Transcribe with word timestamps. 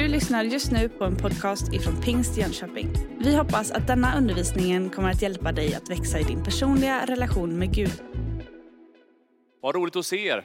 Du 0.00 0.08
lyssnar 0.08 0.44
just 0.44 0.72
nu 0.72 0.88
på 0.88 1.04
en 1.04 1.16
podcast 1.16 1.72
ifrån 1.72 2.02
Pingst 2.02 2.36
Jönköping. 2.36 2.88
Vi 3.18 3.36
hoppas 3.36 3.70
att 3.70 3.86
denna 3.86 4.18
undervisning 4.18 4.90
kommer 4.90 5.10
att 5.10 5.22
hjälpa 5.22 5.52
dig 5.52 5.74
att 5.74 5.90
växa 5.90 6.18
i 6.18 6.22
din 6.22 6.44
personliga 6.44 7.06
relation 7.06 7.58
med 7.58 7.74
Gud. 7.74 8.02
Vad 9.60 9.74
roligt 9.74 9.96
att 9.96 10.06
se 10.06 10.26
er. 10.26 10.44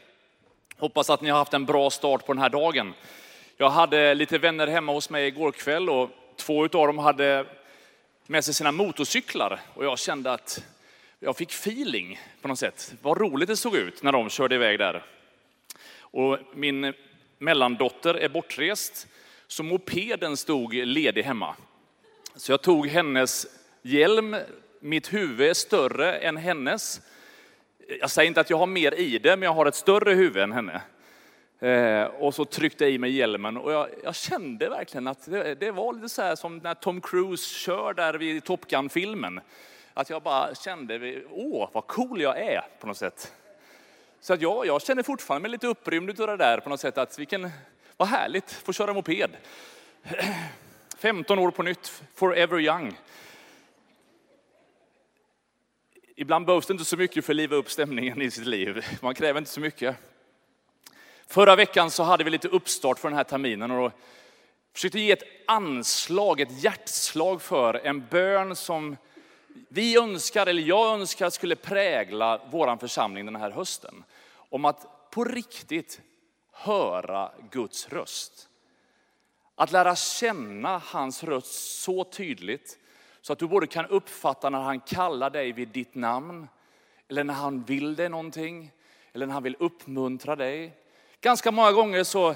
Hoppas 0.78 1.10
att 1.10 1.22
ni 1.22 1.30
har 1.30 1.38
haft 1.38 1.54
en 1.54 1.66
bra 1.66 1.90
start 1.90 2.26
på 2.26 2.34
den 2.34 2.42
här 2.42 2.50
dagen. 2.50 2.94
Jag 3.58 3.70
hade 3.70 4.14
lite 4.14 4.38
vänner 4.38 4.68
hemma 4.68 4.92
hos 4.92 5.10
mig 5.10 5.28
igår 5.28 5.52
kväll 5.52 5.90
och 5.90 6.10
två 6.36 6.64
av 6.64 6.70
dem 6.70 6.98
hade 6.98 7.46
med 8.28 8.46
sig 8.46 8.54
sina 8.54 8.72
motorcyklar 8.72 9.60
och 9.74 9.86
jag 9.86 10.00
kände 10.00 10.34
att 10.34 10.64
jag 11.20 11.38
fick 11.38 11.52
feeling 11.52 12.20
på 12.42 12.48
något 12.48 12.60
sätt. 12.60 12.94
Vad 13.02 13.18
roligt 13.18 13.50
det 13.50 13.58
såg 13.58 13.76
ut 13.76 14.04
när 14.04 14.12
de 14.12 14.30
körde 14.30 14.56
iväg 14.56 14.80
där. 14.80 15.06
Och 16.00 16.40
min 16.54 16.94
mellandotter 17.38 18.14
är 18.14 18.30
bortrest, 18.30 19.08
så 19.48 19.64
mopeden 19.64 20.38
stod 20.38 20.74
ledig 20.74 21.24
hemma. 21.24 21.56
Så 22.36 22.52
jag 22.52 22.62
tog 22.62 22.88
hennes 22.88 23.48
hjälm, 23.82 24.36
mitt 24.80 25.14
huvud 25.14 25.50
är 25.50 25.54
större 25.54 26.14
än 26.14 26.38
hennes. 26.38 27.02
Jag 28.00 28.12
säger 28.12 28.28
inte 28.28 28.42
att 28.42 28.50
jag 28.50 28.58
har 28.58 28.68
mer 28.68 28.94
i 28.94 29.18
det, 29.18 29.38
men 29.38 29.42
jag 29.42 29.54
har 29.54 29.66
ett 29.66 29.76
större 29.76 30.14
huvud 30.14 30.44
än 30.44 30.52
henne. 30.52 30.82
Eh, 31.60 32.04
och 32.04 32.36
så 32.36 32.46
tryckte 32.46 32.84
jag 32.84 32.94
i 32.94 32.98
mig 32.98 33.12
hjälmen 33.12 33.58
och 33.58 33.72
jag, 33.72 33.90
jag 34.04 34.16
kände 34.16 34.70
verkligen 34.70 35.08
att 35.08 35.26
det, 35.26 35.56
det, 35.56 35.72
var 35.72 35.94
lite 35.94 36.10
så 36.10 36.22
här 36.22 36.36
som 36.36 36.58
när 36.58 36.74
Tom 36.74 37.02
Cruise 37.02 37.54
kör 37.54 37.94
där 37.94 38.14
vid 38.14 38.44
Top 38.44 38.68
Gun-filmen. 38.68 39.42
Att 39.94 40.10
jag 40.10 40.22
bara 40.22 40.56
kände, 40.56 41.22
åh 41.32 41.70
vad 41.74 41.88
cool 41.88 42.22
jag 42.22 42.40
är 42.40 42.62
på 42.80 42.88
något 42.88 42.98
sätt. 42.98 43.34
Så 44.20 44.34
att 44.34 44.42
jag, 44.42 44.68
jag 44.68 44.82
känner 44.82 45.04
fortfarande 45.04 45.42
mig 45.42 45.52
lite 45.52 45.68
upprymd 45.68 46.22
av 46.22 46.28
det 46.28 46.38
där 46.38 46.60
på 46.60 46.70
något 46.70 46.80
sätt. 46.80 46.98
Att 46.98 47.20
vilken, 47.20 47.50
vad 47.98 48.08
härligt, 48.08 48.52
få 48.52 48.74
köra 48.74 48.94
moped. 48.94 49.38
15 50.98 51.40
år 51.40 51.52
på 51.52 51.64
nytt, 51.64 52.04
forever 52.16 52.60
young. 52.60 52.98
Ibland 56.16 56.46
behövs 56.46 56.68
det 56.68 56.72
inte 56.72 56.86
så 56.86 56.98
mycket 56.98 57.26
för 57.26 57.34
att 57.34 57.38
liva 57.38 57.56
upp 57.56 57.72
stämningen 57.72 58.22
i 58.22 58.32
sitt 58.32 58.46
liv. 58.46 58.86
Man 59.02 59.16
kräver 59.16 59.40
inte 59.40 59.52
så 59.52 59.60
mycket. 59.60 59.96
Förra 61.28 61.56
veckan 61.56 61.92
så 61.92 62.04
hade 62.04 62.24
vi 62.24 62.30
lite 62.30 62.48
uppstart 62.48 63.00
för 63.00 63.10
den 63.10 63.18
här 63.18 63.24
terminen 63.24 63.72
och 63.72 63.92
försökte 64.74 65.00
ge 65.00 65.12
ett 65.12 65.24
anslag, 65.48 66.42
ett 66.42 66.64
hjärtslag 66.64 67.42
för 67.42 67.74
en 67.74 68.06
bön 68.08 68.56
som 68.56 68.98
vi 69.70 69.98
önskar, 69.98 70.48
eller 70.48 70.64
jag 70.64 70.94
önskar, 70.94 71.30
skulle 71.30 71.56
prägla 71.56 72.42
vår 72.52 72.78
församling 72.78 73.26
den 73.26 73.36
här 73.36 73.52
hösten. 73.52 74.04
Om 74.34 74.66
att 74.66 75.12
på 75.12 75.24
riktigt 75.24 76.02
höra 76.56 77.32
Guds 77.52 77.90
röst. 77.90 78.50
Att 79.56 79.72
lära 79.72 79.96
känna 79.96 80.78
hans 80.78 81.24
röst 81.24 81.82
så 81.82 82.04
tydligt 82.04 82.80
så 83.22 83.34
att 83.34 83.40
du 83.40 83.48
både 83.48 83.68
kan 83.68 83.86
uppfatta 83.86 84.50
när 84.50 84.60
han 84.60 84.80
kallar 84.80 85.30
dig 85.30 85.52
vid 85.52 85.68
ditt 85.68 85.96
namn, 85.96 86.48
eller 87.10 87.24
när 87.24 87.34
han 87.34 87.64
vill 87.64 87.96
dig 87.96 88.10
någonting, 88.10 88.72
eller 89.14 89.26
när 89.26 89.34
han 89.34 89.44
vill 89.44 89.56
uppmuntra 89.60 90.36
dig. 90.36 90.74
Ganska 91.22 91.52
många 91.52 91.72
gånger 91.72 92.04
så 92.04 92.36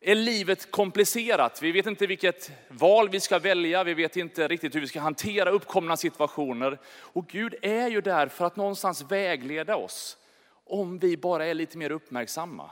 är 0.00 0.14
livet 0.14 0.70
komplicerat. 0.70 1.62
Vi 1.62 1.72
vet 1.72 1.86
inte 1.86 2.06
vilket 2.06 2.50
val 2.68 3.08
vi 3.08 3.20
ska 3.20 3.38
välja, 3.38 3.84
vi 3.84 3.94
vet 3.94 4.16
inte 4.16 4.48
riktigt 4.48 4.74
hur 4.74 4.80
vi 4.80 4.88
ska 4.88 5.00
hantera 5.00 5.50
uppkomna 5.50 5.96
situationer. 5.96 6.78
Och 6.96 7.26
Gud 7.26 7.54
är 7.62 7.88
ju 7.88 8.00
där 8.00 8.28
för 8.28 8.44
att 8.44 8.56
någonstans 8.56 9.02
vägleda 9.02 9.76
oss, 9.76 10.16
om 10.64 10.98
vi 10.98 11.16
bara 11.16 11.46
är 11.46 11.54
lite 11.54 11.78
mer 11.78 11.90
uppmärksamma. 11.90 12.70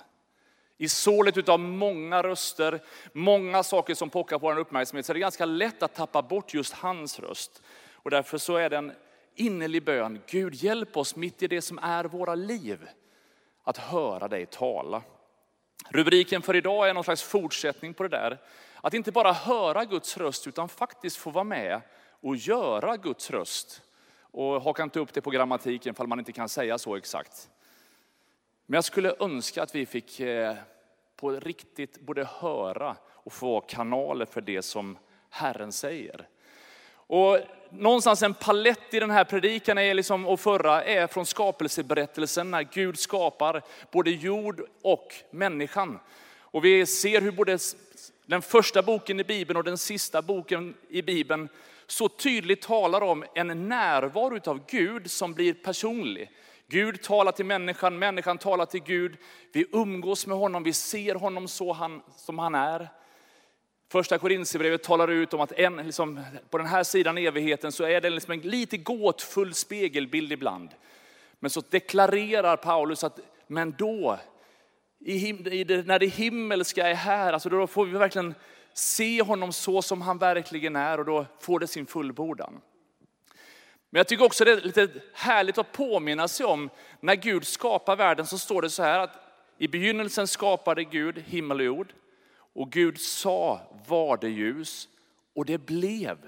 I 0.82 0.88
sålet 0.88 1.48
av 1.48 1.60
många 1.60 2.22
röster, 2.22 2.80
många 3.12 3.62
saker 3.62 3.94
som 3.94 4.10
pockar 4.10 4.38
på 4.38 4.46
vår 4.46 4.58
uppmärksamhet, 4.58 5.06
så 5.06 5.12
är 5.12 5.14
det 5.14 5.20
ganska 5.20 5.44
lätt 5.44 5.82
att 5.82 5.94
tappa 5.94 6.22
bort 6.22 6.54
just 6.54 6.72
hans 6.72 7.20
röst. 7.20 7.62
Och 7.92 8.10
därför 8.10 8.38
så 8.38 8.56
är 8.56 8.70
det 8.70 8.76
en 8.76 8.92
innerlig 9.34 9.84
bön, 9.84 10.20
Gud 10.26 10.54
hjälp 10.54 10.96
oss 10.96 11.16
mitt 11.16 11.42
i 11.42 11.46
det 11.46 11.62
som 11.62 11.78
är 11.78 12.04
våra 12.04 12.34
liv, 12.34 12.88
att 13.64 13.76
höra 13.76 14.28
dig 14.28 14.46
tala. 14.46 15.02
Rubriken 15.88 16.42
för 16.42 16.56
idag 16.56 16.88
är 16.88 16.94
någon 16.94 17.04
slags 17.04 17.22
fortsättning 17.22 17.94
på 17.94 18.02
det 18.02 18.08
där. 18.08 18.38
Att 18.80 18.94
inte 18.94 19.12
bara 19.12 19.32
höra 19.32 19.84
Guds 19.84 20.16
röst 20.16 20.46
utan 20.46 20.68
faktiskt 20.68 21.16
få 21.16 21.30
vara 21.30 21.44
med 21.44 21.80
och 22.20 22.36
göra 22.36 22.96
Guds 22.96 23.30
röst. 23.30 23.82
Och 24.20 24.62
haka 24.62 24.82
inte 24.82 25.00
upp 25.00 25.12
det 25.12 25.20
på 25.20 25.30
grammatiken 25.30 25.92
ifall 25.92 26.06
man 26.06 26.18
inte 26.18 26.32
kan 26.32 26.48
säga 26.48 26.78
så 26.78 26.96
exakt. 26.96 27.48
Men 28.66 28.74
jag 28.74 28.84
skulle 28.84 29.14
önska 29.20 29.62
att 29.62 29.74
vi 29.74 29.86
fick 29.86 30.20
eh, 30.20 30.56
på 31.22 31.30
riktigt 31.30 32.00
både 32.00 32.24
höra 32.24 32.96
och 33.08 33.32
få 33.32 33.60
kanaler 33.60 34.26
för 34.26 34.40
det 34.40 34.62
som 34.62 34.98
Herren 35.30 35.72
säger. 35.72 36.28
Och 36.94 37.38
någonstans 37.70 38.22
en 38.22 38.34
palett 38.34 38.94
i 38.94 39.00
den 39.00 39.10
här 39.10 39.24
predikan 39.24 39.78
är 39.78 39.94
liksom, 39.94 40.26
och 40.26 40.40
förra 40.40 40.84
är 40.84 41.06
från 41.06 41.26
skapelseberättelsen 41.26 42.50
när 42.50 42.62
Gud 42.62 42.98
skapar 42.98 43.62
både 43.92 44.10
jord 44.10 44.62
och 44.82 45.14
människan. 45.30 45.98
Och 46.38 46.64
vi 46.64 46.86
ser 46.86 47.20
hur 47.20 47.32
både 47.32 47.58
den 48.26 48.42
första 48.42 48.82
boken 48.82 49.20
i 49.20 49.24
Bibeln 49.24 49.56
och 49.56 49.64
den 49.64 49.78
sista 49.78 50.22
boken 50.22 50.74
i 50.88 51.02
Bibeln 51.02 51.48
så 51.86 52.08
tydligt 52.08 52.62
talar 52.62 53.00
om 53.00 53.24
en 53.34 53.68
närvaro 53.68 54.50
av 54.50 54.60
Gud 54.66 55.10
som 55.10 55.34
blir 55.34 55.54
personlig. 55.54 56.30
Gud 56.72 57.02
talar 57.02 57.32
till 57.32 57.44
människan, 57.44 57.98
människan 57.98 58.38
talar 58.38 58.66
till 58.66 58.82
Gud. 58.82 59.16
Vi 59.52 59.66
umgås 59.72 60.26
med 60.26 60.36
honom, 60.36 60.62
vi 60.62 60.72
ser 60.72 61.14
honom 61.14 61.48
så 61.48 61.72
han, 61.72 62.02
som 62.16 62.38
han 62.38 62.54
är. 62.54 62.88
Första 63.90 64.18
Korintierbrevet 64.18 64.82
talar 64.82 65.10
ut 65.10 65.34
om 65.34 65.40
att 65.40 65.52
en, 65.52 65.76
liksom, 65.76 66.20
på 66.50 66.58
den 66.58 66.66
här 66.66 66.84
sidan 66.84 67.18
evigheten 67.18 67.72
så 67.72 67.84
är 67.84 68.00
det 68.00 68.10
liksom 68.10 68.32
en 68.32 68.40
lite 68.40 68.76
gåtfull 68.76 69.54
spegelbild 69.54 70.32
ibland. 70.32 70.70
Men 71.40 71.50
så 71.50 71.62
deklarerar 71.70 72.56
Paulus 72.56 73.04
att, 73.04 73.20
men 73.46 73.74
då, 73.78 74.18
i, 75.00 75.28
i 75.28 75.64
det, 75.64 75.86
när 75.86 75.98
det 75.98 76.06
himmelska 76.06 76.88
är 76.88 76.94
här, 76.94 77.32
alltså 77.32 77.48
då 77.48 77.66
får 77.66 77.86
vi 77.86 77.98
verkligen 77.98 78.34
se 78.74 79.22
honom 79.22 79.52
så 79.52 79.82
som 79.82 80.02
han 80.02 80.18
verkligen 80.18 80.76
är 80.76 80.98
och 80.98 81.04
då 81.04 81.26
får 81.40 81.58
det 81.60 81.66
sin 81.66 81.86
fullbordan. 81.86 82.60
Men 83.92 83.98
jag 83.98 84.08
tycker 84.08 84.24
också 84.24 84.44
det 84.44 84.52
är 84.52 84.60
lite 84.60 84.88
härligt 85.12 85.58
att 85.58 85.72
påminna 85.72 86.28
sig 86.28 86.46
om 86.46 86.70
när 87.00 87.14
Gud 87.14 87.46
skapar 87.46 87.96
världen 87.96 88.26
så 88.26 88.38
står 88.38 88.62
det 88.62 88.70
så 88.70 88.82
här 88.82 88.98
att 88.98 89.20
i 89.58 89.68
begynnelsen 89.68 90.28
skapade 90.28 90.84
Gud 90.84 91.18
himmel 91.26 91.60
och 91.60 91.66
jord. 91.66 91.92
Och 92.54 92.70
Gud 92.70 93.00
sa, 93.00 93.60
var 93.86 94.16
det 94.16 94.28
ljus? 94.28 94.88
Och 95.34 95.46
det 95.46 95.58
blev 95.58 96.18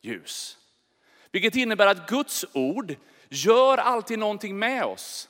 ljus. 0.00 0.58
Vilket 1.30 1.56
innebär 1.56 1.86
att 1.86 2.08
Guds 2.08 2.44
ord 2.52 2.94
gör 3.28 3.78
alltid 3.78 4.18
någonting 4.18 4.58
med 4.58 4.84
oss. 4.84 5.28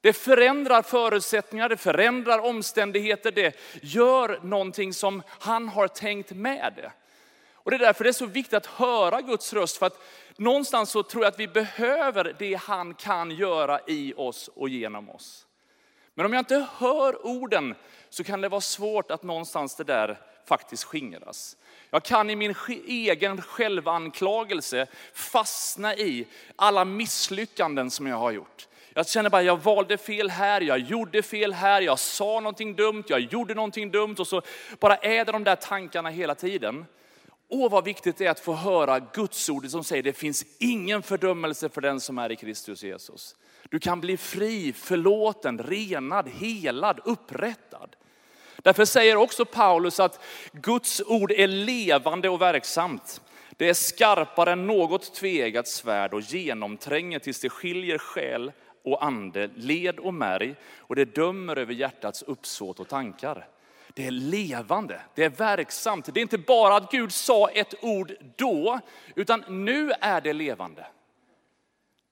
Det 0.00 0.12
förändrar 0.12 0.82
förutsättningar, 0.82 1.68
det 1.68 1.76
förändrar 1.76 2.38
omständigheter, 2.38 3.32
det 3.32 3.56
gör 3.82 4.40
någonting 4.42 4.92
som 4.94 5.22
han 5.28 5.68
har 5.68 5.88
tänkt 5.88 6.32
med 6.32 6.72
det. 6.76 6.92
Och 7.62 7.70
det 7.70 7.76
är 7.76 7.78
därför 7.78 8.04
det 8.04 8.10
är 8.10 8.12
så 8.12 8.26
viktigt 8.26 8.54
att 8.54 8.66
höra 8.66 9.20
Guds 9.20 9.52
röst, 9.52 9.76
för 9.76 9.86
att 9.86 10.02
någonstans 10.36 10.90
så 10.90 11.02
tror 11.02 11.24
jag 11.24 11.32
att 11.32 11.40
vi 11.40 11.48
behöver 11.48 12.36
det 12.38 12.54
han 12.54 12.94
kan 12.94 13.30
göra 13.30 13.80
i 13.86 14.14
oss 14.16 14.48
och 14.54 14.68
genom 14.68 15.10
oss. 15.10 15.46
Men 16.14 16.26
om 16.26 16.32
jag 16.32 16.40
inte 16.40 16.66
hör 16.78 17.26
orden 17.26 17.74
så 18.10 18.24
kan 18.24 18.40
det 18.40 18.48
vara 18.48 18.60
svårt 18.60 19.10
att 19.10 19.22
någonstans 19.22 19.76
det 19.76 19.84
där 19.84 20.18
faktiskt 20.46 20.84
skingras. 20.84 21.56
Jag 21.90 22.02
kan 22.02 22.30
i 22.30 22.36
min 22.36 22.54
egen 22.86 23.42
självanklagelse 23.42 24.86
fastna 25.12 25.96
i 25.96 26.26
alla 26.56 26.84
misslyckanden 26.84 27.90
som 27.90 28.06
jag 28.06 28.16
har 28.16 28.30
gjort. 28.30 28.68
Jag 28.94 29.08
känner 29.08 29.30
bara, 29.30 29.42
jag 29.42 29.56
valde 29.56 29.98
fel 29.98 30.30
här, 30.30 30.60
jag 30.60 30.78
gjorde 30.78 31.22
fel 31.22 31.52
här, 31.52 31.80
jag 31.80 31.98
sa 31.98 32.40
någonting 32.40 32.74
dumt, 32.74 33.04
jag 33.08 33.20
gjorde 33.20 33.54
någonting 33.54 33.90
dumt 33.90 34.16
och 34.18 34.26
så 34.26 34.42
bara 34.78 34.96
är 34.96 35.24
det 35.24 35.32
de 35.32 35.44
där 35.44 35.56
tankarna 35.56 36.10
hela 36.10 36.34
tiden. 36.34 36.86
Åh 37.52 37.70
vad 37.70 37.84
viktigt 37.84 38.16
det 38.16 38.26
är 38.26 38.30
att 38.30 38.40
få 38.40 38.54
höra 38.54 39.00
Guds 39.00 39.48
ord 39.50 39.66
som 39.66 39.84
säger 39.84 40.02
det 40.02 40.12
finns 40.12 40.44
ingen 40.58 41.02
fördömelse 41.02 41.68
för 41.68 41.80
den 41.80 42.00
som 42.00 42.18
är 42.18 42.32
i 42.32 42.36
Kristus 42.36 42.82
Jesus. 42.82 43.36
Du 43.68 43.78
kan 43.78 44.00
bli 44.00 44.16
fri, 44.16 44.72
förlåten, 44.72 45.58
renad, 45.58 46.28
helad, 46.28 47.00
upprättad. 47.04 47.96
Därför 48.56 48.84
säger 48.84 49.16
också 49.16 49.44
Paulus 49.44 50.00
att 50.00 50.20
Guds 50.52 51.02
ord 51.06 51.32
är 51.32 51.46
levande 51.46 52.28
och 52.28 52.40
verksamt. 52.40 53.20
Det 53.56 53.68
är 53.68 53.74
skarpare 53.74 54.52
än 54.52 54.66
något 54.66 55.14
tvegat 55.14 55.68
svärd 55.68 56.14
och 56.14 56.20
genomtränger 56.20 57.18
tills 57.18 57.40
det 57.40 57.50
skiljer 57.50 57.98
själ 57.98 58.52
och 58.84 59.04
ande, 59.04 59.50
led 59.54 59.98
och 59.98 60.14
märg 60.14 60.54
och 60.76 60.96
det 60.96 61.14
dömer 61.14 61.58
över 61.58 61.74
hjärtats 61.74 62.22
uppsåt 62.22 62.80
och 62.80 62.88
tankar. 62.88 63.48
Det 63.94 64.06
är 64.06 64.10
levande, 64.10 65.00
det 65.14 65.24
är 65.24 65.30
verksamt. 65.30 66.14
Det 66.14 66.20
är 66.20 66.22
inte 66.22 66.38
bara 66.38 66.76
att 66.76 66.90
Gud 66.90 67.12
sa 67.12 67.48
ett 67.48 67.74
ord 67.84 68.12
då, 68.36 68.80
utan 69.14 69.44
nu 69.48 69.92
är 70.00 70.20
det 70.20 70.32
levande. 70.32 70.86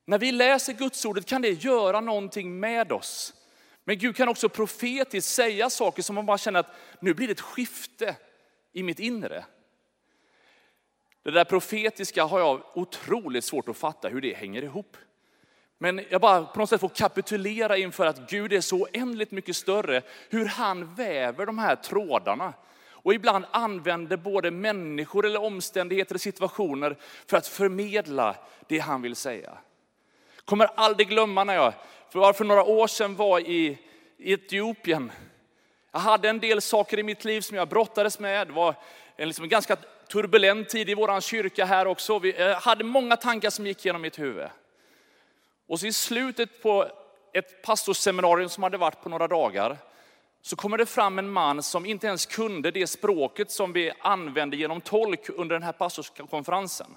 När 0.04 0.18
vi 0.18 0.32
läser 0.32 0.72
Gudsordet 0.72 1.26
kan 1.26 1.42
det 1.42 1.64
göra 1.64 2.00
någonting 2.00 2.60
med 2.60 2.92
oss. 2.92 3.34
Men 3.84 3.98
Gud 3.98 4.16
kan 4.16 4.28
också 4.28 4.48
profetiskt 4.48 5.34
säga 5.34 5.70
saker 5.70 6.02
som 6.02 6.14
man 6.14 6.26
bara 6.26 6.38
känner 6.38 6.60
att 6.60 6.74
nu 7.00 7.14
blir 7.14 7.26
det 7.26 7.32
ett 7.32 7.40
skifte 7.40 8.16
i 8.72 8.82
mitt 8.82 8.98
inre. 8.98 9.44
Det 11.22 11.30
där 11.30 11.44
profetiska 11.44 12.24
har 12.24 12.40
jag 12.40 12.62
otroligt 12.74 13.44
svårt 13.44 13.68
att 13.68 13.76
fatta 13.76 14.08
hur 14.08 14.20
det 14.20 14.34
hänger 14.34 14.62
ihop. 14.62 14.96
Men 15.78 16.00
jag 16.08 16.20
bara 16.20 16.44
på 16.44 16.58
något 16.58 16.68
sätt 16.68 16.80
får 16.80 16.88
kapitulera 16.88 17.76
inför 17.76 18.06
att 18.06 18.30
Gud 18.30 18.52
är 18.52 18.60
så 18.60 18.76
oändligt 18.76 19.30
mycket 19.30 19.56
större. 19.56 20.02
Hur 20.30 20.46
han 20.46 20.94
väver 20.94 21.46
de 21.46 21.58
här 21.58 21.76
trådarna. 21.76 22.52
Och 22.90 23.14
ibland 23.14 23.44
använder 23.50 24.16
både 24.16 24.50
människor 24.50 25.26
eller 25.26 25.42
omständigheter 25.42 26.14
och 26.14 26.20
situationer 26.20 26.96
för 27.26 27.36
att 27.36 27.46
förmedla 27.46 28.36
det 28.66 28.78
han 28.78 29.02
vill 29.02 29.16
säga. 29.16 29.58
Kommer 30.44 30.68
aldrig 30.74 31.08
glömma 31.08 31.44
när 31.44 31.54
jag 31.54 31.72
för, 32.10 32.32
för 32.32 32.44
några 32.44 32.64
år 32.64 32.86
sedan 32.86 33.16
var 33.16 33.40
i, 33.40 33.78
i 34.16 34.32
Etiopien. 34.32 35.12
Jag 35.92 36.00
hade 36.00 36.28
en 36.28 36.40
del 36.40 36.60
saker 36.60 36.98
i 36.98 37.02
mitt 37.02 37.24
liv 37.24 37.40
som 37.40 37.56
jag 37.56 37.68
brottades 37.68 38.18
med. 38.18 38.46
Det 38.46 38.52
var 38.52 38.74
en 39.16 39.28
liksom 39.28 39.48
ganska 39.48 39.76
turbulent 40.08 40.68
tid 40.68 40.90
i 40.90 40.94
vår 40.94 41.20
kyrka 41.20 41.64
här 41.64 41.86
också. 41.86 42.18
Vi 42.18 42.42
eh, 42.42 42.60
hade 42.60 42.84
många 42.84 43.16
tankar 43.16 43.50
som 43.50 43.66
gick 43.66 43.84
genom 43.84 44.02
mitt 44.02 44.18
huvud. 44.18 44.48
Och 45.68 45.80
så 45.80 45.86
i 45.86 45.92
slutet 45.92 46.62
på 46.62 46.90
ett 47.32 47.62
pastorsseminarium 47.62 48.48
som 48.48 48.62
hade 48.62 48.78
varit 48.78 49.02
på 49.02 49.08
några 49.08 49.28
dagar, 49.28 49.78
så 50.42 50.56
kommer 50.56 50.78
det 50.78 50.86
fram 50.86 51.18
en 51.18 51.30
man 51.30 51.62
som 51.62 51.86
inte 51.86 52.06
ens 52.06 52.26
kunde 52.26 52.70
det 52.70 52.86
språket 52.86 53.50
som 53.50 53.72
vi 53.72 53.92
använde 54.00 54.56
genom 54.56 54.80
tolk 54.80 55.28
under 55.28 55.54
den 55.54 55.62
här 55.62 55.72
pastorskonferensen. 55.72 56.96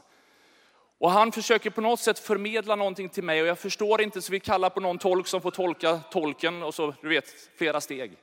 Och 0.97 1.11
han 1.11 1.31
försöker 1.31 1.69
på 1.69 1.81
något 1.81 1.99
sätt 1.99 2.19
förmedla 2.19 2.75
någonting 2.75 3.09
till 3.09 3.23
mig 3.23 3.41
och 3.41 3.47
jag 3.47 3.59
förstår 3.59 4.01
inte 4.01 4.21
så 4.21 4.31
vi 4.31 4.39
kallar 4.39 4.69
på 4.69 4.79
någon 4.79 4.97
tolk 4.97 5.27
som 5.27 5.41
får 5.41 5.51
tolka 5.51 5.99
tolken 6.11 6.63
och 6.63 6.75
så, 6.75 6.93
du 7.01 7.09
vet, 7.09 7.25
flera 7.57 7.81
steg. 7.81 8.17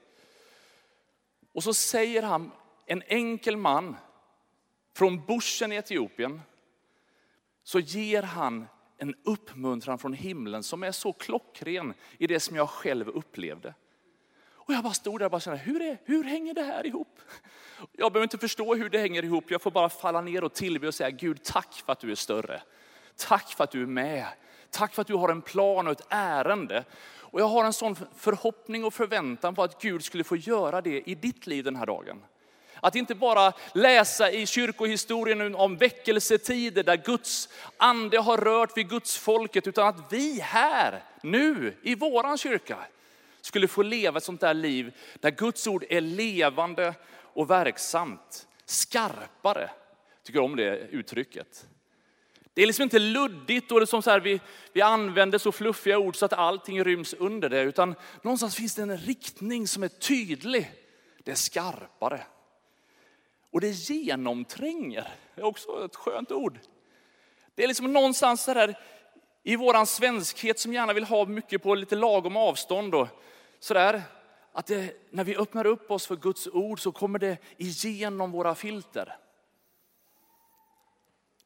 Och 1.54 1.64
så 1.64 1.74
säger 1.74 2.22
han, 2.22 2.50
en 2.86 3.02
enkel 3.06 3.56
man 3.56 3.96
från 4.96 5.26
bushen 5.26 5.72
i 5.72 5.76
Etiopien, 5.76 6.42
så 7.64 7.80
ger 7.80 8.22
han 8.22 8.66
en 8.98 9.14
uppmuntran 9.24 9.98
från 9.98 10.12
himlen 10.12 10.62
som 10.62 10.82
är 10.82 10.92
så 10.92 11.12
klockren 11.12 11.94
i 12.18 12.26
det 12.26 12.40
som 12.40 12.56
jag 12.56 12.68
själv 12.68 13.08
upplevde. 13.08 13.74
Och 14.68 14.74
jag 14.74 14.82
bara 14.82 14.92
stod 14.92 15.20
där 15.20 15.24
och 15.24 15.30
bara 15.30 15.40
kände, 15.40 15.58
hur, 15.58 15.82
är, 15.82 15.98
hur 16.04 16.24
hänger 16.24 16.54
det 16.54 16.62
här 16.62 16.86
ihop? 16.86 17.20
Jag 17.92 18.12
behöver 18.12 18.24
inte 18.24 18.38
förstå 18.38 18.74
hur 18.74 18.88
det 18.88 18.98
hänger 18.98 19.24
ihop, 19.24 19.50
jag 19.50 19.62
får 19.62 19.70
bara 19.70 19.88
falla 19.88 20.20
ner 20.20 20.44
och 20.44 20.54
tillbe 20.54 20.88
och 20.88 20.94
säga, 20.94 21.10
Gud 21.10 21.42
tack 21.42 21.74
för 21.86 21.92
att 21.92 22.00
du 22.00 22.10
är 22.10 22.14
större. 22.14 22.62
Tack 23.16 23.48
för 23.48 23.64
att 23.64 23.70
du 23.70 23.82
är 23.82 23.86
med. 23.86 24.26
Tack 24.70 24.94
för 24.94 25.02
att 25.02 25.08
du 25.08 25.14
har 25.14 25.28
en 25.28 25.42
plan 25.42 25.86
och 25.86 25.92
ett 25.92 26.06
ärende. 26.08 26.84
Och 27.30 27.40
jag 27.40 27.48
har 27.48 27.64
en 27.64 27.72
sån 27.72 27.96
förhoppning 28.16 28.84
och 28.84 28.94
förväntan 28.94 29.54
på 29.54 29.62
att 29.62 29.82
Gud 29.82 30.04
skulle 30.04 30.24
få 30.24 30.36
göra 30.36 30.80
det 30.80 31.10
i 31.10 31.14
ditt 31.14 31.46
liv 31.46 31.64
den 31.64 31.76
här 31.76 31.86
dagen. 31.86 32.22
Att 32.80 32.94
inte 32.94 33.14
bara 33.14 33.52
läsa 33.74 34.30
i 34.30 34.46
kyrkohistorien 34.46 35.54
om 35.54 35.76
väckelsetider 35.76 36.82
där 36.82 36.96
Guds 36.96 37.48
ande 37.76 38.18
har 38.18 38.36
rört 38.36 38.76
vid 38.76 38.88
Guds 38.88 39.18
folket, 39.18 39.66
utan 39.66 39.86
att 39.86 40.12
vi 40.12 40.40
här, 40.40 41.02
nu, 41.22 41.74
i 41.82 41.94
våran 41.94 42.38
kyrka, 42.38 42.78
skulle 43.40 43.68
få 43.68 43.82
leva 43.82 44.18
ett 44.18 44.24
sånt 44.24 44.40
där 44.40 44.54
liv 44.54 44.92
där 45.20 45.30
Guds 45.30 45.66
ord 45.66 45.84
är 45.88 46.00
levande 46.00 46.94
och 47.22 47.50
verksamt. 47.50 48.46
Skarpare, 48.64 49.70
tycker 50.22 50.40
om 50.40 50.56
det 50.56 50.78
uttrycket. 50.78 51.66
Det 52.54 52.62
är 52.62 52.66
liksom 52.66 52.82
inte 52.82 52.98
luddigt 52.98 53.72
och 53.72 53.80
det 53.80 53.86
som 53.86 54.02
så 54.02 54.10
här, 54.10 54.20
vi, 54.20 54.40
vi 54.72 54.82
använder 54.82 55.38
så 55.38 55.52
fluffiga 55.52 55.98
ord 55.98 56.16
så 56.16 56.24
att 56.24 56.32
allting 56.32 56.84
ryms 56.84 57.14
under 57.14 57.48
det, 57.48 57.62
utan 57.62 57.94
någonstans 58.22 58.56
finns 58.56 58.74
det 58.74 58.82
en 58.82 58.96
riktning 58.96 59.68
som 59.68 59.82
är 59.82 59.88
tydlig. 59.88 60.72
Det 61.24 61.30
är 61.30 61.34
skarpare. 61.34 62.20
Och 63.50 63.60
det 63.60 63.70
genomtränger, 63.70 65.08
det 65.34 65.40
är 65.40 65.44
också 65.44 65.84
ett 65.84 65.96
skönt 65.96 66.32
ord. 66.32 66.58
Det 67.54 67.64
är 67.64 67.68
liksom 67.68 67.92
någonstans 67.92 68.44
där 68.44 68.78
i 69.42 69.56
våran 69.56 69.86
svenskhet 69.86 70.58
som 70.58 70.72
gärna 70.72 70.92
vill 70.92 71.04
ha 71.04 71.24
mycket 71.24 71.62
på 71.62 71.74
lite 71.74 71.96
lagom 71.96 72.36
avstånd. 72.36 72.94
Och 72.94 73.08
sådär, 73.58 74.02
att 74.52 74.66
det, 74.66 74.96
när 75.10 75.24
vi 75.24 75.36
öppnar 75.36 75.66
upp 75.66 75.90
oss 75.90 76.06
för 76.06 76.16
Guds 76.16 76.46
ord 76.46 76.80
så 76.80 76.92
kommer 76.92 77.18
det 77.18 77.36
igenom 77.56 78.32
våra 78.32 78.54
filter. 78.54 79.16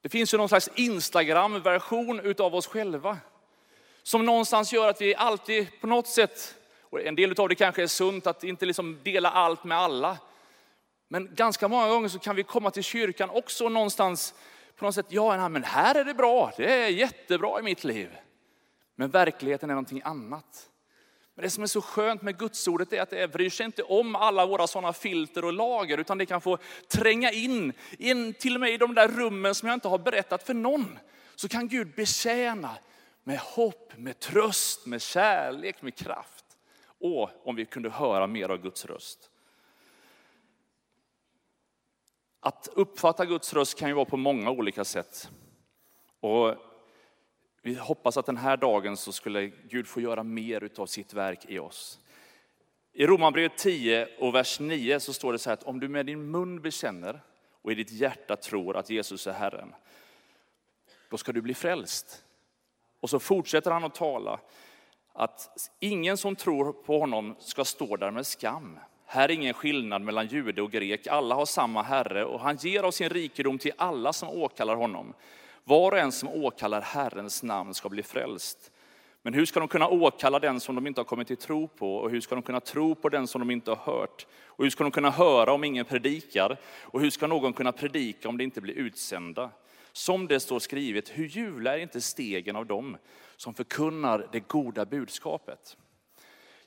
Det 0.00 0.08
finns 0.08 0.34
ju 0.34 0.38
någon 0.38 0.48
slags 0.48 0.70
Instagram-version 0.74 2.20
utav 2.20 2.54
oss 2.54 2.66
själva. 2.66 3.18
Som 4.02 4.26
någonstans 4.26 4.72
gör 4.72 4.88
att 4.88 5.00
vi 5.00 5.14
alltid 5.14 5.80
på 5.80 5.86
något 5.86 6.08
sätt, 6.08 6.54
och 6.80 7.00
en 7.00 7.14
del 7.14 7.40
av 7.40 7.48
det 7.48 7.54
kanske 7.54 7.82
är 7.82 7.86
sunt 7.86 8.26
att 8.26 8.44
inte 8.44 8.66
liksom 8.66 9.00
dela 9.02 9.30
allt 9.30 9.64
med 9.64 9.78
alla. 9.78 10.18
Men 11.12 11.34
ganska 11.34 11.68
många 11.68 11.88
gånger 11.88 12.08
så 12.08 12.18
kan 12.18 12.36
vi 12.36 12.42
komma 12.42 12.70
till 12.70 12.82
kyrkan 12.82 13.30
också 13.30 13.68
någonstans 13.68 14.34
på 14.76 14.84
något 14.84 14.94
sätt, 14.94 15.06
ja 15.08 15.48
men 15.48 15.64
här 15.64 15.94
är 15.94 16.04
det 16.04 16.14
bra, 16.14 16.52
det 16.56 16.72
är 16.72 16.88
jättebra 16.88 17.60
i 17.60 17.62
mitt 17.62 17.84
liv. 17.84 18.16
Men 18.94 19.10
verkligheten 19.10 19.70
är 19.70 19.74
någonting 19.74 20.02
annat. 20.04 20.70
Men 21.34 21.42
det 21.42 21.50
som 21.50 21.62
är 21.62 21.66
så 21.66 21.80
skönt 21.80 22.22
med 22.22 22.38
gudsordet 22.38 22.92
är 22.92 23.02
att 23.02 23.10
det 23.10 23.32
bryr 23.32 23.50
sig 23.50 23.66
inte 23.66 23.82
om 23.82 24.16
alla 24.16 24.46
våra 24.46 24.66
sådana 24.66 24.92
filter 24.92 25.44
och 25.44 25.52
lager, 25.52 25.98
utan 25.98 26.18
det 26.18 26.26
kan 26.26 26.40
få 26.40 26.58
tränga 26.88 27.30
in, 27.30 27.72
in 27.98 28.34
till 28.34 28.54
och 28.54 28.60
med 28.60 28.70
i 28.70 28.76
de 28.76 28.94
där 28.94 29.08
rummen 29.08 29.54
som 29.54 29.68
jag 29.68 29.76
inte 29.76 29.88
har 29.88 29.98
berättat 29.98 30.42
för 30.42 30.54
någon. 30.54 30.98
Så 31.34 31.48
kan 31.48 31.68
Gud 31.68 31.94
betjäna 31.94 32.70
med 33.24 33.38
hopp, 33.38 33.92
med 33.96 34.18
tröst, 34.18 34.86
med 34.86 35.02
kärlek, 35.02 35.82
med 35.82 35.94
kraft. 35.94 36.44
Och 37.00 37.30
om 37.44 37.56
vi 37.56 37.64
kunde 37.64 37.90
höra 37.90 38.26
mer 38.26 38.48
av 38.48 38.62
Guds 38.62 38.86
röst. 38.86 39.28
Att 42.44 42.68
uppfatta 42.72 43.26
Guds 43.26 43.54
röst 43.54 43.78
kan 43.78 43.88
ju 43.88 43.94
vara 43.94 44.04
på 44.04 44.16
många 44.16 44.50
olika 44.50 44.84
sätt. 44.84 45.30
Och 46.20 46.54
vi 47.62 47.74
hoppas 47.74 48.16
att 48.16 48.26
den 48.26 48.36
här 48.36 48.56
dagen 48.56 48.96
så 48.96 49.12
skulle 49.12 49.46
Gud 49.46 49.86
få 49.86 50.00
göra 50.00 50.22
mer 50.22 50.70
av 50.78 50.86
sitt 50.86 51.12
verk 51.14 51.44
i 51.48 51.58
oss. 51.58 52.00
I 52.92 53.06
Romarbrevet 53.06 53.58
10 53.58 54.08
och 54.18 54.34
vers 54.34 54.60
9 54.60 55.00
så 55.00 55.12
står 55.12 55.32
det 55.32 55.38
så 55.38 55.50
här 55.50 55.54
att 55.54 55.62
om 55.62 55.80
du 55.80 55.88
med 55.88 56.06
din 56.06 56.30
mun 56.30 56.60
bekänner 56.60 57.20
och 57.62 57.72
i 57.72 57.74
ditt 57.74 57.90
hjärta 57.90 58.36
tror 58.36 58.76
att 58.76 58.90
Jesus 58.90 59.26
är 59.26 59.32
Herren, 59.32 59.74
då 61.10 61.16
ska 61.16 61.32
du 61.32 61.40
bli 61.40 61.54
frälst. 61.54 62.24
Och 63.00 63.10
så 63.10 63.18
fortsätter 63.18 63.70
han 63.70 63.84
att 63.84 63.94
tala 63.94 64.40
att 65.12 65.70
ingen 65.80 66.16
som 66.16 66.36
tror 66.36 66.72
på 66.72 66.98
honom 66.98 67.36
ska 67.38 67.64
stå 67.64 67.96
där 67.96 68.10
med 68.10 68.26
skam. 68.26 68.78
Här 69.12 69.28
är 69.28 69.32
ingen 69.32 69.54
skillnad 69.54 70.02
mellan 70.02 70.26
jude 70.26 70.62
och 70.62 70.70
grek, 70.70 71.06
alla 71.06 71.34
har 71.34 71.46
samma 71.46 71.82
Herre 71.82 72.24
och 72.24 72.40
han 72.40 72.56
ger 72.56 72.82
av 72.82 72.90
sin 72.90 73.08
rikedom 73.08 73.58
till 73.58 73.72
alla 73.76 74.12
som 74.12 74.28
åkallar 74.28 74.76
honom. 74.76 75.14
Var 75.64 75.92
och 75.92 75.98
en 75.98 76.12
som 76.12 76.28
åkallar 76.28 76.80
Herrens 76.80 77.42
namn 77.42 77.74
ska 77.74 77.88
bli 77.88 78.02
frälst. 78.02 78.70
Men 79.22 79.34
hur 79.34 79.46
ska 79.46 79.60
de 79.60 79.68
kunna 79.68 79.88
åkalla 79.88 80.38
den 80.38 80.60
som 80.60 80.74
de 80.74 80.86
inte 80.86 81.00
har 81.00 81.04
kommit 81.04 81.26
till 81.28 81.36
tro 81.36 81.68
på? 81.68 81.96
Och 81.96 82.10
hur 82.10 82.20
ska 82.20 82.34
de 82.34 82.42
kunna 82.42 82.60
tro 82.60 82.94
på 82.94 83.08
den 83.08 83.26
som 83.26 83.40
de 83.40 83.50
inte 83.50 83.70
har 83.70 83.92
hört? 83.92 84.26
Och 84.46 84.64
hur 84.64 84.70
ska 84.70 84.84
de 84.84 84.90
kunna 84.90 85.10
höra 85.10 85.52
om 85.52 85.64
ingen 85.64 85.84
predikar? 85.84 86.56
Och 86.82 87.00
hur 87.00 87.10
ska 87.10 87.26
någon 87.26 87.52
kunna 87.52 87.72
predika 87.72 88.28
om 88.28 88.38
det 88.38 88.44
inte 88.44 88.60
blir 88.60 88.74
utsända? 88.74 89.50
Som 89.92 90.26
det 90.26 90.40
står 90.40 90.58
skrivet, 90.58 91.08
hur 91.08 91.26
ljuvliga 91.26 91.76
är 91.76 91.82
inte 91.82 92.00
stegen 92.00 92.56
av 92.56 92.66
dem 92.66 92.96
som 93.36 93.54
förkunnar 93.54 94.28
det 94.32 94.40
goda 94.40 94.84
budskapet? 94.84 95.76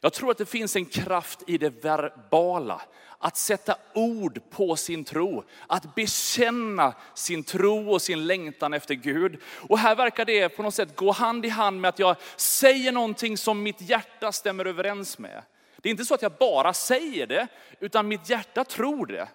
Jag 0.05 0.13
tror 0.13 0.31
att 0.31 0.37
det 0.37 0.45
finns 0.45 0.75
en 0.75 0.85
kraft 0.85 1.43
i 1.47 1.57
det 1.57 1.83
verbala. 1.83 2.81
Att 3.19 3.37
sätta 3.37 3.77
ord 3.93 4.41
på 4.49 4.75
sin 4.75 5.03
tro. 5.03 5.43
Att 5.67 5.95
bekänna 5.95 6.93
sin 7.13 7.43
tro 7.43 7.91
och 7.91 8.01
sin 8.01 8.27
längtan 8.27 8.73
efter 8.73 8.95
Gud. 8.95 9.41
Och 9.69 9.79
här 9.79 9.95
verkar 9.95 10.25
det 10.25 10.49
på 10.49 10.63
något 10.63 10.73
sätt 10.73 10.95
gå 10.95 11.11
hand 11.11 11.45
i 11.45 11.49
hand 11.49 11.81
med 11.81 11.89
att 11.89 11.99
jag 11.99 12.15
säger 12.35 12.91
någonting 12.91 13.37
som 13.37 13.63
mitt 13.63 13.81
hjärta 13.81 14.31
stämmer 14.31 14.65
överens 14.65 15.17
med. 15.17 15.41
Det 15.77 15.89
är 15.89 15.91
inte 15.91 16.05
så 16.05 16.13
att 16.13 16.21
jag 16.21 16.31
bara 16.31 16.73
säger 16.73 17.27
det, 17.27 17.47
utan 17.79 18.07
mitt 18.07 18.29
hjärta 18.29 18.63
tror 18.63 19.05
det. 19.05 19.27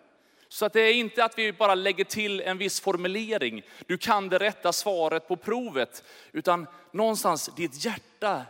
Så 0.49 0.67
att 0.67 0.73
det 0.73 0.81
är 0.81 0.95
inte 0.95 1.25
att 1.25 1.39
vi 1.39 1.53
bara 1.53 1.75
lägger 1.75 2.05
till 2.05 2.41
en 2.41 2.59
viss 2.59 2.81
formulering, 2.81 3.63
du 3.87 3.99
kan 3.99 4.29
det 4.29 4.39
rätta 4.39 4.73
svaret 4.73 5.29
på 5.29 5.37
provet, 5.37 6.05
utan 6.33 6.67
någonstans 6.93 7.51
ditt 7.57 7.85
hjärta 7.85 8.43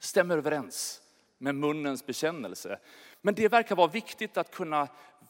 stämmer 0.00 0.38
överens 0.38 1.00
med 1.44 1.54
munnens 1.54 2.06
bekännelse. 2.06 2.78
Men 3.22 3.34
det 3.34 3.48
verkar 3.48 3.76
vara 3.76 3.86
viktigt 3.86 4.36
att 4.36 4.50
kunna 4.50 4.88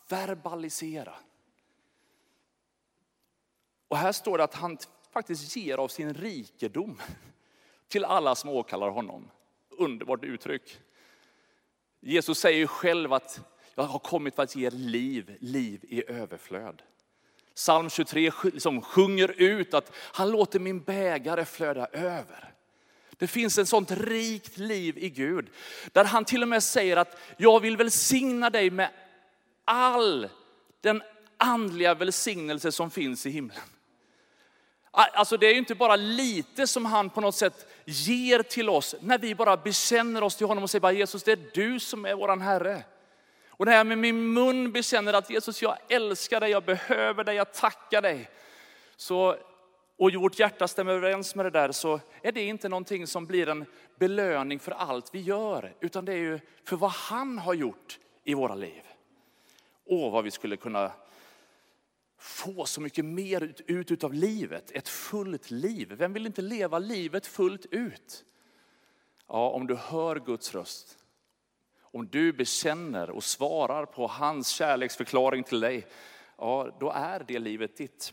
verbalisera. 0.09 1.14
Och 3.88 3.97
här 3.97 4.12
står 4.12 4.38
det 4.38 4.44
att 4.44 4.54
han 4.54 4.78
faktiskt 5.12 5.56
ger 5.56 5.78
av 5.78 5.88
sin 5.88 6.14
rikedom 6.14 7.00
till 7.88 8.04
alla 8.04 8.35
som 8.35 8.50
åkallar 8.50 8.90
honom. 8.90 9.30
Underbart 9.71 10.25
uttryck. 10.25 10.80
Jesus 12.00 12.38
säger 12.38 12.59
ju 12.59 12.66
själv 12.66 13.12
att 13.12 13.40
jag 13.75 13.85
har 13.85 13.99
kommit 13.99 14.35
för 14.35 14.42
att 14.42 14.56
ge 14.56 14.71
liv, 14.71 15.37
liv 15.40 15.85
i 15.88 16.11
överflöd. 16.11 16.83
Psalm 17.54 17.90
23 17.90 18.33
liksom 18.42 18.83
sjunger 18.83 19.40
ut 19.40 19.75
att 19.75 19.92
han 19.97 20.30
låter 20.30 20.59
min 20.59 20.80
bägare 20.80 21.44
flöda 21.44 21.87
över. 21.87 22.53
Det 23.18 23.26
finns 23.26 23.59
ett 23.59 23.68
sånt 23.68 23.90
rikt 23.90 24.59
liv 24.59 24.99
i 24.99 25.11
Gud. 25.11 25.49
Där 25.92 26.04
han 26.04 26.25
till 26.25 26.42
och 26.42 26.49
med 26.49 26.62
säger 26.62 26.97
att 26.97 27.21
jag 27.37 27.61
vill 27.61 27.76
välsigna 27.76 28.50
dig 28.50 28.71
med 28.71 28.90
all 29.64 30.28
den 30.80 31.02
andliga 31.37 31.94
välsignelse 31.94 32.73
som 32.73 32.90
finns 32.90 33.26
i 33.26 33.30
himlen. 33.30 33.62
Alltså 34.90 35.37
det 35.37 35.47
är 35.47 35.52
ju 35.52 35.59
inte 35.59 35.75
bara 35.75 35.97
lite 35.97 36.66
som 36.66 36.85
han 36.85 37.11
på 37.11 37.21
något 37.21 37.35
sätt 37.35 37.66
ger 37.85 38.42
till 38.42 38.68
oss 38.68 38.94
när 39.00 39.18
vi 39.18 39.35
bara 39.35 39.56
bekänner 39.56 40.23
oss 40.23 40.37
till 40.37 40.47
honom 40.47 40.64
och 40.64 40.71
säger 40.71 40.80
bara 40.80 40.92
Jesus 40.92 41.23
det 41.23 41.33
är 41.33 41.50
du 41.54 41.80
som 41.80 42.04
är 42.04 42.14
våran 42.14 42.40
Herre. 42.40 42.83
Och 43.49 43.66
när 43.66 43.76
jag 43.76 43.87
med 43.87 43.99
min 43.99 44.33
mun 44.33 44.73
bekänner 44.73 45.12
att 45.12 45.30
Jesus 45.30 45.62
jag 45.62 45.76
älskar 45.88 46.40
dig, 46.40 46.50
jag 46.50 46.64
behöver 46.64 47.25
dig, 47.25 47.37
jag 47.37 47.52
tackar 47.52 48.02
dig. 48.02 48.30
Så, 48.97 49.37
och 49.96 50.14
vårt 50.14 50.38
hjärta 50.38 50.68
stämmer 50.68 50.92
överens 50.92 51.34
med 51.34 51.46
det 51.46 51.50
där 51.50 51.72
så 51.72 52.00
är 52.22 52.32
det 52.32 52.44
inte 52.44 52.68
någonting 52.68 53.06
som 53.06 53.26
blir 53.26 53.48
en 53.48 53.64
belöning 53.98 54.58
för 54.58 54.72
allt 54.72 55.14
vi 55.14 55.20
gör. 55.20 55.76
Utan 55.80 56.04
det 56.04 56.12
är 56.12 56.16
ju 56.16 56.40
för 56.64 56.76
vad 56.76 56.90
han 56.90 57.38
har 57.38 57.54
gjort 57.54 57.98
i 58.24 58.34
våra 58.34 58.54
liv. 58.54 58.82
Åh 59.84 60.12
vad 60.12 60.24
vi 60.24 60.30
skulle 60.30 60.56
kunna 60.56 60.92
få 62.18 62.64
så 62.64 62.80
mycket 62.80 63.04
mer 63.04 63.42
ut, 63.66 63.90
ut 63.90 64.04
av 64.04 64.14
livet, 64.14 64.70
ett 64.70 64.88
fullt 64.88 65.50
liv. 65.50 65.92
Vem 65.92 66.12
vill 66.12 66.26
inte 66.26 66.42
leva 66.42 66.78
livet 66.78 67.26
fullt 67.26 67.66
ut? 67.66 68.24
Ja, 69.28 69.50
om 69.50 69.66
du 69.66 69.74
hör 69.74 70.16
Guds 70.16 70.54
röst, 70.54 70.98
om 71.80 72.08
du 72.08 72.32
bekänner 72.32 73.10
och 73.10 73.24
svarar 73.24 73.86
på 73.86 74.06
hans 74.06 74.48
kärleksförklaring 74.48 75.44
till 75.44 75.60
dig, 75.60 75.86
ja, 76.38 76.76
då 76.80 76.90
är 76.90 77.24
det 77.28 77.38
livet 77.38 77.76
ditt. 77.76 78.12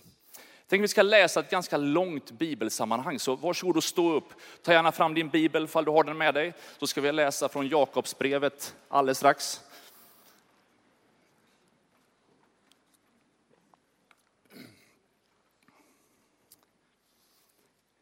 Tänk 0.71 0.83
vi 0.83 0.87
ska 0.87 1.01
läsa 1.01 1.39
ett 1.39 1.49
ganska 1.49 1.77
långt 1.77 2.31
bibelsammanhang, 2.31 3.19
så 3.19 3.35
varsågod 3.35 3.77
och 3.77 3.83
stå 3.83 4.13
upp. 4.13 4.33
Ta 4.61 4.73
gärna 4.73 4.91
fram 4.91 5.13
din 5.13 5.29
bibel 5.29 5.63
ifall 5.63 5.85
du 5.85 5.91
har 5.91 6.03
den 6.03 6.17
med 6.17 6.33
dig. 6.33 6.53
Då 6.79 6.87
ska 6.87 7.01
vi 7.01 7.11
läsa 7.11 7.49
från 7.49 7.67
Jakobsbrevet 7.67 8.75
alldeles 8.87 9.17
strax. 9.17 9.61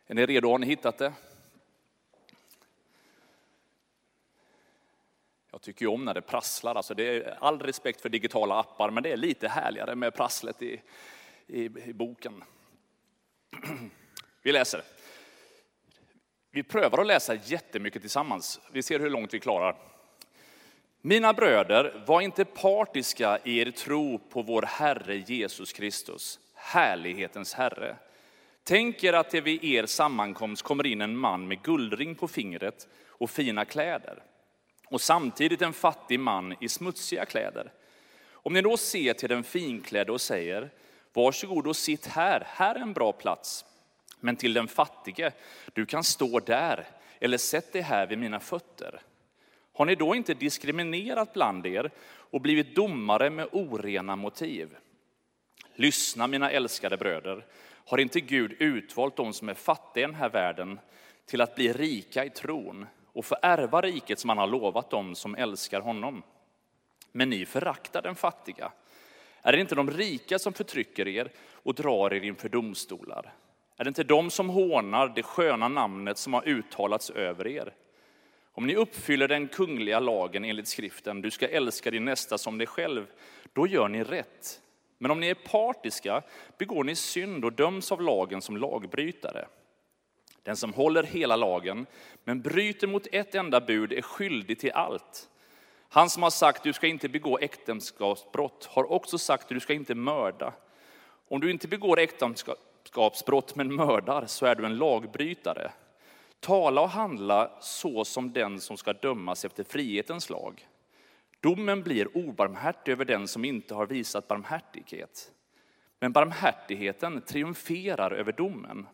Är 0.07 0.15
ni 0.15 0.25
redo? 0.25 0.49
Har 0.49 0.59
ni 0.59 0.67
hittat 0.67 0.97
det? 0.97 1.13
Jag 5.51 5.61
tycker 5.61 5.85
ju 5.85 5.91
om 5.91 6.05
när 6.05 6.13
det 6.13 6.21
prasslar. 6.21 6.75
Alltså 6.75 6.93
det 6.93 7.03
är 7.03 7.37
all 7.41 7.59
respekt 7.59 8.01
för 8.01 8.09
digitala 8.09 8.59
appar, 8.59 8.89
men 8.89 9.03
det 9.03 9.11
är 9.11 9.17
lite 9.17 9.47
härligare 9.47 9.95
med 9.95 10.13
prasslet 10.13 10.61
i, 10.61 10.81
i, 11.47 11.63
i 11.63 11.93
boken. 11.93 12.43
Vi 14.43 14.51
läser. 14.51 14.83
Vi 16.51 16.63
prövar 16.63 16.97
att 16.97 17.07
läsa 17.07 17.35
jättemycket 17.35 18.01
tillsammans. 18.01 18.59
Vi 18.71 18.83
ser 18.83 18.99
hur 18.99 19.09
långt 19.09 19.33
vi 19.33 19.39
klarar. 19.39 19.75
Mina 21.01 21.33
bröder, 21.33 22.03
var 22.07 22.21
inte 22.21 22.45
partiska 22.45 23.39
i 23.43 23.59
er 23.59 23.71
tro 23.71 24.17
på 24.17 24.41
vår 24.41 24.61
Herre 24.61 25.15
Jesus 25.15 25.73
Kristus, 25.73 26.39
härlighetens 26.55 27.53
Herre. 27.53 27.95
Tänk 28.63 29.03
er 29.03 29.13
att 29.13 29.29
det 29.29 29.41
vid 29.41 29.63
er 29.63 29.85
sammankomst 29.85 30.61
kommer 30.61 30.85
in 30.85 31.01
en 31.01 31.17
man 31.17 31.47
med 31.47 31.61
guldring 31.61 32.15
på 32.15 32.27
fingret 32.27 32.87
och 33.07 33.29
fina 33.29 33.65
kläder 33.65 34.23
och 34.89 35.01
samtidigt 35.01 35.61
en 35.61 35.73
fattig 35.73 36.19
man 36.19 36.55
i 36.59 36.69
smutsiga 36.69 37.25
kläder. 37.25 37.71
Om 38.31 38.53
ni 38.53 38.61
då 38.61 38.77
ser 38.77 39.13
till 39.13 39.29
den 39.29 39.43
finklädde 39.43 40.11
och 40.11 40.21
säger, 40.21 40.69
varsågod 41.13 41.67
och 41.67 41.75
sitt 41.75 42.05
här, 42.05 42.43
här 42.47 42.75
är 42.75 42.79
en 42.79 42.93
bra 42.93 43.11
plats. 43.11 43.65
Men 44.19 44.35
till 44.35 44.53
den 44.53 44.67
fattige, 44.67 45.31
du 45.73 45.85
kan 45.85 46.03
stå 46.03 46.39
där, 46.39 46.87
eller 47.19 47.37
sätt 47.37 47.73
dig 47.73 47.81
här 47.81 48.07
vid 48.07 48.17
mina 48.17 48.39
fötter. 48.39 49.01
Har 49.73 49.85
ni 49.85 49.95
då 49.95 50.15
inte 50.15 50.33
diskriminerat 50.33 51.33
bland 51.33 51.65
er 51.65 51.91
och 52.07 52.41
blivit 52.41 52.75
domare 52.75 53.29
med 53.29 53.47
orena 53.51 54.15
motiv? 54.15 54.75
Lyssna 55.75 56.27
mina 56.27 56.51
älskade 56.51 56.97
bröder, 56.97 57.45
har 57.85 57.97
inte 57.97 58.19
Gud 58.19 58.55
utvalt 58.59 59.15
de 59.15 59.33
som 59.33 59.49
är 59.49 59.53
fattiga 59.53 60.03
i 60.03 60.07
den 60.07 60.15
här 60.15 60.29
världen 60.29 60.79
till 61.25 61.41
att 61.41 61.55
bli 61.55 61.73
rika 61.73 62.25
i 62.25 62.29
tron 62.29 62.87
och 63.13 63.25
få 63.25 63.35
ärva 63.41 63.81
riket 63.81 64.19
som 64.19 64.29
han 64.29 64.37
har 64.37 64.47
lovat 64.47 64.89
dem 64.89 65.15
som 65.15 65.35
älskar 65.35 65.81
honom? 65.81 66.23
Men 67.11 67.29
ni 67.29 67.45
föraktar 67.45 68.01
den 68.01 68.15
fattiga. 68.15 68.71
Är 69.41 69.51
det 69.51 69.59
inte 69.59 69.75
de 69.75 69.91
rika 69.91 70.39
som 70.39 70.53
förtrycker 70.53 71.07
er 71.07 71.31
och 71.53 71.75
drar 71.75 72.13
er 72.13 72.23
inför 72.23 72.49
domstolar? 72.49 73.33
Är 73.77 73.83
det 73.83 73.87
inte 73.87 74.03
de 74.03 74.29
som 74.29 74.49
hånar 74.49 75.11
det 75.15 75.23
sköna 75.23 75.67
namnet 75.67 76.17
som 76.17 76.33
har 76.33 76.47
uttalats 76.47 77.09
över 77.09 77.47
er? 77.47 77.73
Om 78.51 78.67
ni 78.67 78.75
uppfyller 78.75 79.27
den 79.27 79.47
kungliga 79.47 79.99
lagen 79.99 80.45
enligt 80.45 80.67
skriften, 80.67 81.21
du 81.21 81.31
ska 81.31 81.47
älska 81.47 81.91
din 81.91 82.05
nästa 82.05 82.37
som 82.37 82.57
dig 82.57 82.67
själv, 82.67 83.07
då 83.53 83.67
gör 83.67 83.87
ni 83.87 84.03
rätt. 84.03 84.61
Men 84.97 85.11
om 85.11 85.19
ni 85.19 85.27
är 85.27 85.33
partiska 85.33 86.21
begår 86.57 86.83
ni 86.83 86.95
synd 86.95 87.45
och 87.45 87.53
döms 87.53 87.91
av 87.91 88.01
lagen 88.01 88.41
som 88.41 88.57
lagbrytare. 88.57 89.47
Den 90.43 90.55
som 90.55 90.73
håller 90.73 91.03
hela 91.03 91.35
lagen 91.35 91.85
men 92.23 92.41
bryter 92.41 92.87
mot 92.87 93.07
ett 93.11 93.35
enda 93.35 93.61
bud 93.61 93.93
är 93.93 94.01
skyldig 94.01 94.59
till 94.59 94.71
allt. 94.71 95.29
Han 95.91 96.09
som 96.09 96.23
har 96.23 96.29
sagt 96.29 96.63
du 96.63 96.73
ska 96.73 96.87
inte 96.87 97.09
begå 97.09 97.39
äktenskapsbrott 97.39 98.65
har 98.65 98.91
också 98.91 99.17
sagt 99.17 99.49
du 99.49 99.59
ska 99.59 99.73
inte 99.73 99.95
mörda. 99.95 100.53
Om 101.27 101.39
du 101.39 101.51
inte 101.51 101.67
begår 101.67 101.99
äktenskapsbrott 101.99 103.55
men 103.55 103.75
mördar 103.75 104.25
så 104.25 104.45
är 104.45 104.55
du 104.55 104.65
en 104.65 104.77
lagbrytare. 104.77 105.71
Tala 106.39 106.81
och 106.81 106.89
handla 106.89 107.51
så 107.61 108.05
som 108.05 108.33
den 108.33 108.59
som 108.59 108.77
ska 108.77 108.93
dömas 108.93 109.45
efter 109.45 109.63
frihetens 109.63 110.29
lag. 110.29 110.67
Domen 111.39 111.83
blir 111.83 112.17
obarmhärtig 112.17 112.91
över 112.91 113.05
den 113.05 113.27
som 113.27 113.45
inte 113.45 113.75
har 113.75 113.85
visat 113.85 114.27
barmhärtighet. 114.27 115.31
Men 115.99 116.11
barmhärtigheten 116.11 117.21
triumferar 117.21 118.11
över 118.11 118.31
domen. 118.31 118.87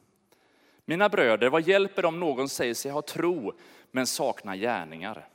Mina 0.86 1.10
bröder, 1.10 1.50
vad 1.50 1.68
hjälper 1.68 2.02
det 2.02 2.08
om 2.08 2.20
någon 2.20 2.50
säger 2.50 2.74
sig 2.74 2.92
ha 2.92 3.02
tro 3.02 3.54
men 3.92 4.08
saknar 4.08 4.56
gärningar? 4.56 5.28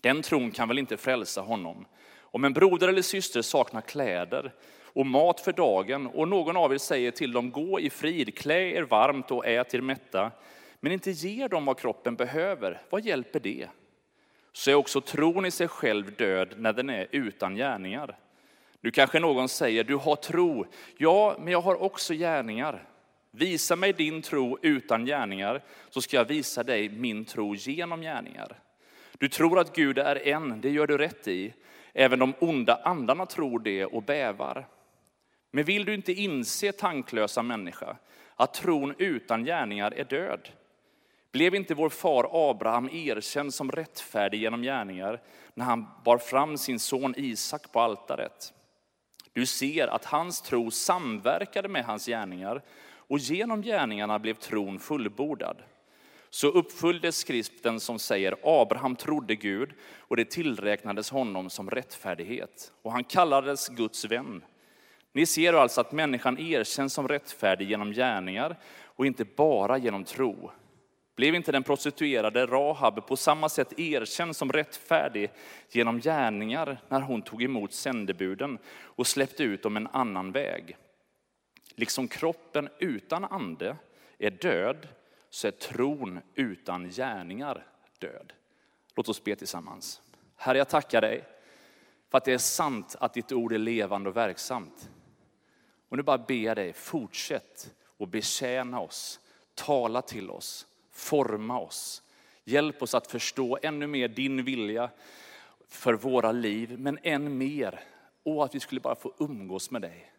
Den 0.00 0.22
tron 0.22 0.50
kan 0.50 0.68
väl 0.68 0.78
inte 0.78 0.96
frälsa 0.96 1.40
honom. 1.40 1.86
Om 2.20 2.44
en 2.44 2.52
broder 2.52 2.88
eller 2.88 3.02
syster 3.02 3.42
saknar 3.42 3.80
kläder 3.80 4.54
och 4.82 5.06
mat 5.06 5.40
för 5.40 5.52
dagen 5.52 6.06
och 6.06 6.28
någon 6.28 6.56
av 6.56 6.72
er 6.72 6.78
säger 6.78 7.10
till 7.10 7.32
dem 7.32 7.50
gå 7.50 7.80
i 7.80 7.90
frid, 7.90 8.38
klä 8.38 8.60
er 8.60 8.82
varmt 8.82 9.30
och 9.30 9.46
ät 9.46 9.74
er 9.74 9.80
mätta, 9.80 10.30
men 10.80 10.92
inte 10.92 11.10
ger 11.10 11.48
dem 11.48 11.64
vad 11.64 11.78
kroppen 11.78 12.14
behöver, 12.14 12.80
vad 12.90 13.04
hjälper 13.04 13.40
det? 13.40 13.68
så 14.58 14.70
är 14.70 14.74
också 14.74 15.00
tron 15.00 15.46
i 15.46 15.50
sig 15.50 15.68
själv 15.68 16.16
död 16.16 16.54
när 16.56 16.72
den 16.72 16.90
är 16.90 17.06
utan 17.10 17.54
gärningar. 17.54 18.18
Nu 18.80 18.90
kanske 18.90 19.20
någon 19.20 19.48
säger, 19.48 19.84
du 19.84 19.96
har 19.96 20.16
tro. 20.16 20.66
Ja, 20.96 21.36
men 21.38 21.52
jag 21.52 21.60
har 21.60 21.82
också 21.82 22.14
gärningar. 22.14 22.88
Visa 23.30 23.76
mig 23.76 23.92
din 23.92 24.22
tro 24.22 24.58
utan 24.62 25.04
gärningar, 25.04 25.62
så 25.90 26.02
ska 26.02 26.16
jag 26.16 26.24
visa 26.24 26.62
dig 26.62 26.88
min 26.88 27.24
tro 27.24 27.54
genom 27.54 28.00
gärningar. 28.00 28.58
Du 29.18 29.28
tror 29.28 29.58
att 29.58 29.74
Gud 29.74 29.98
är 29.98 30.28
en, 30.28 30.60
det 30.60 30.70
gör 30.70 30.86
du 30.86 30.98
rätt 30.98 31.28
i. 31.28 31.54
Även 31.92 32.18
de 32.18 32.34
onda 32.38 32.80
andarna 32.84 33.26
tror 33.26 33.58
det 33.58 33.84
och 33.84 34.02
bävar. 34.02 34.68
Men 35.50 35.64
vill 35.64 35.84
du 35.84 35.94
inte 35.94 36.12
inse, 36.12 36.72
tanklösa 36.72 37.42
människa, 37.42 37.96
att 38.36 38.54
tron 38.54 38.94
utan 38.98 39.44
gärningar 39.44 39.94
är 39.94 40.04
död? 40.04 40.48
Blev 41.32 41.54
inte 41.54 41.74
vår 41.74 41.88
far 41.88 42.50
Abraham 42.50 42.88
erkänd 42.92 43.54
som 43.54 43.70
rättfärdig 43.70 44.40
genom 44.40 44.62
gärningar 44.62 45.20
när 45.54 45.64
han 45.64 45.86
bar 46.04 46.18
fram 46.18 46.58
sin 46.58 46.78
son 46.78 47.14
Isak 47.16 47.72
på 47.72 47.80
altaret? 47.80 48.52
Du 49.32 49.46
ser 49.46 49.88
att 49.88 50.04
hans 50.04 50.40
tro 50.40 50.70
samverkade 50.70 51.68
med 51.68 51.84
hans 51.84 52.06
gärningar 52.06 52.62
och 53.08 53.18
genom 53.18 53.62
gärningarna 53.62 54.18
blev 54.18 54.34
tron 54.34 54.78
fullbordad. 54.78 55.56
Så 56.30 56.48
uppfylldes 56.48 57.16
skriften 57.18 57.80
som 57.80 57.98
säger 57.98 58.36
Abraham 58.42 58.96
trodde 58.96 59.34
Gud 59.34 59.70
och 59.98 60.16
det 60.16 60.30
tillräknades 60.30 61.10
honom 61.10 61.50
som 61.50 61.70
rättfärdighet 61.70 62.72
och 62.82 62.92
han 62.92 63.04
kallades 63.04 63.68
Guds 63.68 64.04
vän. 64.04 64.44
Ni 65.12 65.26
ser 65.26 65.52
alltså 65.52 65.80
att 65.80 65.92
människan 65.92 66.38
erkänns 66.38 66.92
som 66.92 67.08
rättfärdig 67.08 67.70
genom 67.70 67.92
gärningar 67.92 68.56
och 68.82 69.06
inte 69.06 69.24
bara 69.24 69.78
genom 69.78 70.04
tro. 70.04 70.50
Blev 71.16 71.34
inte 71.34 71.52
den 71.52 71.62
prostituerade 71.62 72.46
Rahab 72.46 73.06
på 73.06 73.16
samma 73.16 73.48
sätt 73.48 73.78
erkänd 73.78 74.36
som 74.36 74.52
rättfärdig 74.52 75.30
genom 75.70 76.00
gärningar 76.00 76.78
när 76.88 77.00
hon 77.00 77.22
tog 77.22 77.42
emot 77.42 77.72
sändebuden 77.72 78.58
och 78.80 79.06
släppte 79.06 79.42
ut 79.42 79.62
dem 79.62 79.76
en 79.76 79.86
annan 79.86 80.32
väg? 80.32 80.76
Liksom 81.74 82.08
kroppen 82.08 82.68
utan 82.78 83.24
ande 83.24 83.76
är 84.18 84.30
död, 84.30 84.88
så 85.30 85.46
är 85.46 85.50
tron 85.50 86.20
utan 86.34 86.90
gärningar 86.90 87.66
död. 87.98 88.32
Låt 88.94 89.08
oss 89.08 89.24
be 89.24 89.36
tillsammans. 89.36 90.02
Herre, 90.36 90.58
jag 90.58 90.68
tackar 90.68 91.00
dig 91.00 91.24
för 92.08 92.18
att 92.18 92.24
det 92.24 92.32
är 92.32 92.38
sant 92.38 92.96
att 93.00 93.14
ditt 93.14 93.32
ord 93.32 93.52
är 93.52 93.58
levande 93.58 94.10
och 94.10 94.16
verksamt. 94.16 94.90
Och 95.88 95.96
nu 95.96 96.02
bara 96.02 96.18
ber 96.18 96.34
jag 96.34 96.56
dig, 96.56 96.72
fortsätt 96.72 97.74
att 97.98 98.08
betjäna 98.08 98.80
oss, 98.80 99.20
tala 99.54 100.02
till 100.02 100.30
oss 100.30 100.66
Forma 100.98 101.58
oss. 101.58 102.02
Hjälp 102.44 102.82
oss 102.82 102.94
att 102.94 103.06
förstå 103.06 103.58
ännu 103.62 103.86
mer 103.86 104.08
din 104.08 104.44
vilja 104.44 104.90
för 105.68 105.94
våra 105.94 106.32
liv, 106.32 106.78
men 106.78 106.98
än 107.02 107.38
mer 107.38 107.80
Och 108.22 108.44
att 108.44 108.54
vi 108.54 108.60
skulle 108.60 108.80
bara 108.80 108.94
få 108.94 109.14
umgås 109.18 109.70
med 109.70 109.82
dig. 109.82 110.12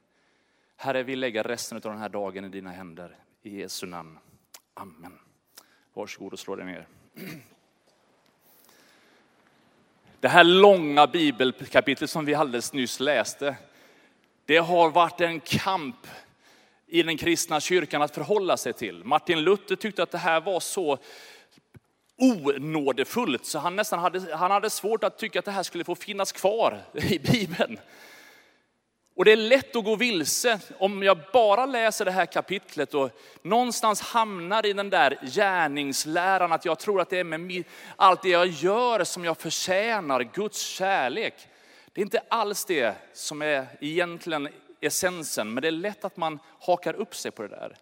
Herre, 0.75 1.03
vi 1.03 1.15
lägger 1.15 1.43
resten 1.43 1.75
av 1.75 1.81
den 1.81 1.97
här 1.97 2.09
dagen 2.09 2.45
i 2.45 2.49
dina 2.49 2.71
händer. 2.71 3.17
I 3.41 3.59
Jesu 3.59 3.87
namn. 3.87 4.19
Amen. 4.79 5.19
Varsågod 5.93 6.33
och 6.33 6.39
slå 6.39 6.55
dig 6.55 6.65
ner. 6.65 6.87
Det 10.19 10.27
här 10.27 10.43
långa 10.43 11.07
bibelkapitlet 11.07 12.09
som 12.09 12.25
vi 12.25 12.35
alldeles 12.35 12.73
nyss 12.73 12.99
läste, 12.99 13.55
det 14.45 14.57
har 14.57 14.89
varit 14.89 15.21
en 15.21 15.39
kamp 15.39 16.07
i 16.87 17.03
den 17.03 17.17
kristna 17.17 17.59
kyrkan 17.59 18.01
att 18.01 18.15
förhålla 18.15 18.57
sig 18.57 18.73
till. 18.73 19.03
Martin 19.03 19.41
Luther 19.41 19.75
tyckte 19.75 20.03
att 20.03 20.11
det 20.11 20.17
här 20.17 20.41
var 20.41 20.59
så 20.59 20.97
onådefullt 22.17 23.45
så 23.45 23.59
han 23.59 23.75
nästan 23.75 23.99
hade, 23.99 24.35
han 24.35 24.51
hade 24.51 24.69
svårt 24.69 25.03
att 25.03 25.17
tycka 25.17 25.39
att 25.39 25.45
det 25.45 25.51
här 25.51 25.63
skulle 25.63 25.83
få 25.83 25.95
finnas 25.95 26.31
kvar 26.31 26.81
i 26.93 27.19
Bibeln. 27.19 27.79
Och 29.19 29.25
det 29.25 29.31
är 29.31 29.35
lätt 29.35 29.75
att 29.75 29.83
gå 29.83 29.95
vilse 29.95 30.59
om 30.77 31.03
jag 31.03 31.17
bara 31.33 31.65
läser 31.65 32.05
det 32.05 32.11
här 32.11 32.25
kapitlet 32.25 32.93
och 32.93 33.09
någonstans 33.41 34.01
hamnar 34.01 34.65
i 34.65 34.73
den 34.73 34.89
där 34.89 35.17
gärningsläran 35.21 36.51
att 36.51 36.65
jag 36.65 36.79
tror 36.79 37.01
att 37.01 37.09
det 37.09 37.19
är 37.19 37.23
med 37.23 37.63
allt 37.95 38.21
det 38.21 38.29
jag 38.29 38.47
gör 38.47 39.03
som 39.03 39.25
jag 39.25 39.37
förtjänar 39.37 40.21
Guds 40.33 40.61
kärlek. 40.61 41.33
Det 41.93 42.01
är 42.01 42.03
inte 42.03 42.21
alls 42.27 42.65
det 42.65 42.95
som 43.13 43.41
är 43.41 43.65
egentligen 43.81 44.49
essensen, 44.81 45.53
men 45.53 45.61
det 45.61 45.67
är 45.67 45.71
lätt 45.71 46.05
att 46.05 46.17
man 46.17 46.39
hakar 46.59 46.93
upp 46.93 47.15
sig 47.15 47.31
på 47.31 47.41
det 47.41 47.47
där. 47.47 47.77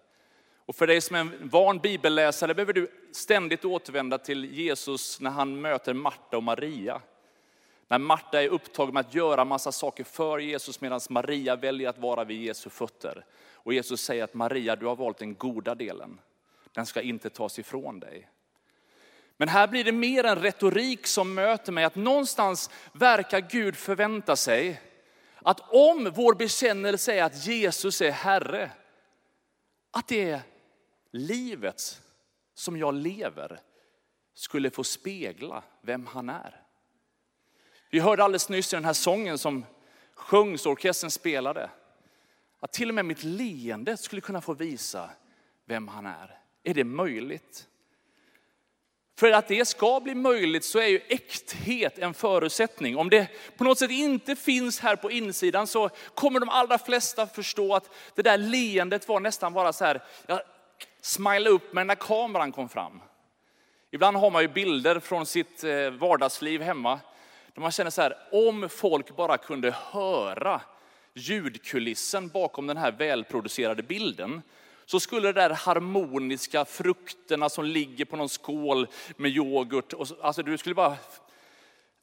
Och 0.65 0.75
för 0.75 0.87
dig 0.87 1.01
som 1.01 1.15
är 1.15 1.19
en 1.19 1.33
van 1.41 1.79
bibelläsare 1.79 2.53
behöver 2.53 2.73
du 2.73 2.91
ständigt 3.11 3.65
återvända 3.65 4.17
till 4.17 4.45
Jesus 4.45 5.19
när 5.19 5.31
han 5.31 5.61
möter 5.61 5.93
Marta 5.93 6.37
och 6.37 6.43
Maria. 6.43 7.01
När 7.87 7.97
Marta 7.97 8.43
är 8.43 8.47
upptagen 8.47 8.93
med 8.93 9.01
att 9.01 9.13
göra 9.13 9.45
massa 9.45 9.71
saker 9.71 10.03
för 10.03 10.39
Jesus 10.39 10.81
medan 10.81 10.99
Maria 11.09 11.55
väljer 11.55 11.89
att 11.89 11.97
vara 11.97 12.23
vid 12.23 12.41
Jesu 12.41 12.69
fötter. 12.69 13.25
Och 13.53 13.73
Jesus 13.73 14.01
säger 14.01 14.23
att 14.23 14.33
Maria, 14.33 14.75
du 14.75 14.85
har 14.85 14.95
valt 14.95 15.17
den 15.17 15.35
goda 15.35 15.75
delen. 15.75 16.19
Den 16.71 16.85
ska 16.85 17.01
inte 17.01 17.29
tas 17.29 17.59
ifrån 17.59 17.99
dig. 17.99 18.29
Men 19.37 19.49
här 19.49 19.67
blir 19.67 19.83
det 19.83 19.91
mer 19.91 20.23
en 20.23 20.41
retorik 20.41 21.07
som 21.07 21.33
möter 21.33 21.71
mig, 21.71 21.83
att 21.83 21.95
någonstans 21.95 22.69
verkar 22.91 23.39
Gud 23.39 23.75
förvänta 23.75 24.35
sig 24.35 24.81
att 25.41 25.73
om 25.73 26.11
vår 26.15 26.33
bekännelse 26.33 27.13
är 27.13 27.23
att 27.23 27.45
Jesus 27.45 28.01
är 28.01 28.11
Herre, 28.11 28.71
att 29.91 30.07
det 30.07 30.41
livet 31.11 32.01
som 32.53 32.77
jag 32.77 32.93
lever 32.93 33.59
skulle 34.33 34.69
få 34.69 34.83
spegla 34.83 35.63
vem 35.81 36.05
han 36.05 36.29
är. 36.29 36.66
Vi 37.89 37.99
hörde 37.99 38.23
alldeles 38.23 38.49
nyss 38.49 38.73
i 38.73 38.75
den 38.75 38.85
här 38.85 38.93
sången 38.93 39.37
som 39.37 39.65
sjungs 40.15 40.65
och 40.65 40.71
orkestern 40.71 41.11
spelade, 41.11 41.69
att 42.59 42.73
till 42.73 42.89
och 42.89 42.95
med 42.95 43.05
mitt 43.05 43.23
leende 43.23 43.97
skulle 43.97 44.21
kunna 44.21 44.41
få 44.41 44.53
visa 44.53 45.09
vem 45.65 45.87
han 45.87 46.05
är. 46.05 46.39
Är 46.63 46.73
det 46.73 46.83
möjligt? 46.83 47.67
För 49.19 49.31
att 49.31 49.47
det 49.47 49.65
ska 49.67 49.99
bli 49.99 50.15
möjligt 50.15 50.65
så 50.65 50.79
är 50.79 50.87
ju 50.87 51.01
äkthet 51.07 51.99
en 51.99 52.13
förutsättning. 52.13 52.97
Om 52.97 53.09
det 53.09 53.27
på 53.57 53.63
något 53.63 53.79
sätt 53.79 53.91
inte 53.91 54.35
finns 54.35 54.79
här 54.79 54.95
på 54.95 55.11
insidan 55.11 55.67
så 55.67 55.89
kommer 56.13 56.39
de 56.39 56.49
allra 56.49 56.77
flesta 56.77 57.27
förstå 57.27 57.75
att 57.75 57.89
det 58.15 58.21
där 58.21 58.37
leendet 58.37 59.07
var 59.07 59.19
nästan 59.19 59.53
bara 59.53 59.73
så 59.73 59.85
här, 59.85 60.03
jag 60.27 60.39
smilade 61.01 61.49
upp 61.49 61.73
mig 61.73 61.85
när 61.85 61.95
kameran 61.95 62.51
kom 62.51 62.69
fram. 62.69 63.01
Ibland 63.91 64.17
har 64.17 64.31
man 64.31 64.41
ju 64.41 64.47
bilder 64.47 64.99
från 64.99 65.25
sitt 65.25 65.63
eh, 65.63 65.89
vardagsliv 65.89 66.61
hemma 66.61 66.99
där 67.57 67.61
man 67.61 67.71
känner 67.71 67.91
så 67.91 68.01
här, 68.01 68.17
om 68.31 68.69
folk 68.69 69.15
bara 69.15 69.37
kunde 69.37 69.71
höra 69.71 70.61
ljudkulissen 71.13 72.27
bakom 72.27 72.67
den 72.67 72.77
här 72.77 72.91
välproducerade 72.91 73.83
bilden, 73.83 74.41
så 74.85 74.99
skulle 74.99 75.27
det 75.27 75.41
där 75.41 75.49
harmoniska 75.49 76.65
frukterna 76.65 77.49
som 77.49 77.65
ligger 77.65 78.05
på 78.05 78.15
någon 78.15 78.29
skål 78.29 78.87
med 79.15 79.31
yoghurt, 79.31 79.93
och, 79.93 80.07
alltså 80.21 80.43
du 80.43 80.57
skulle 80.57 80.75
bara, 80.75 80.97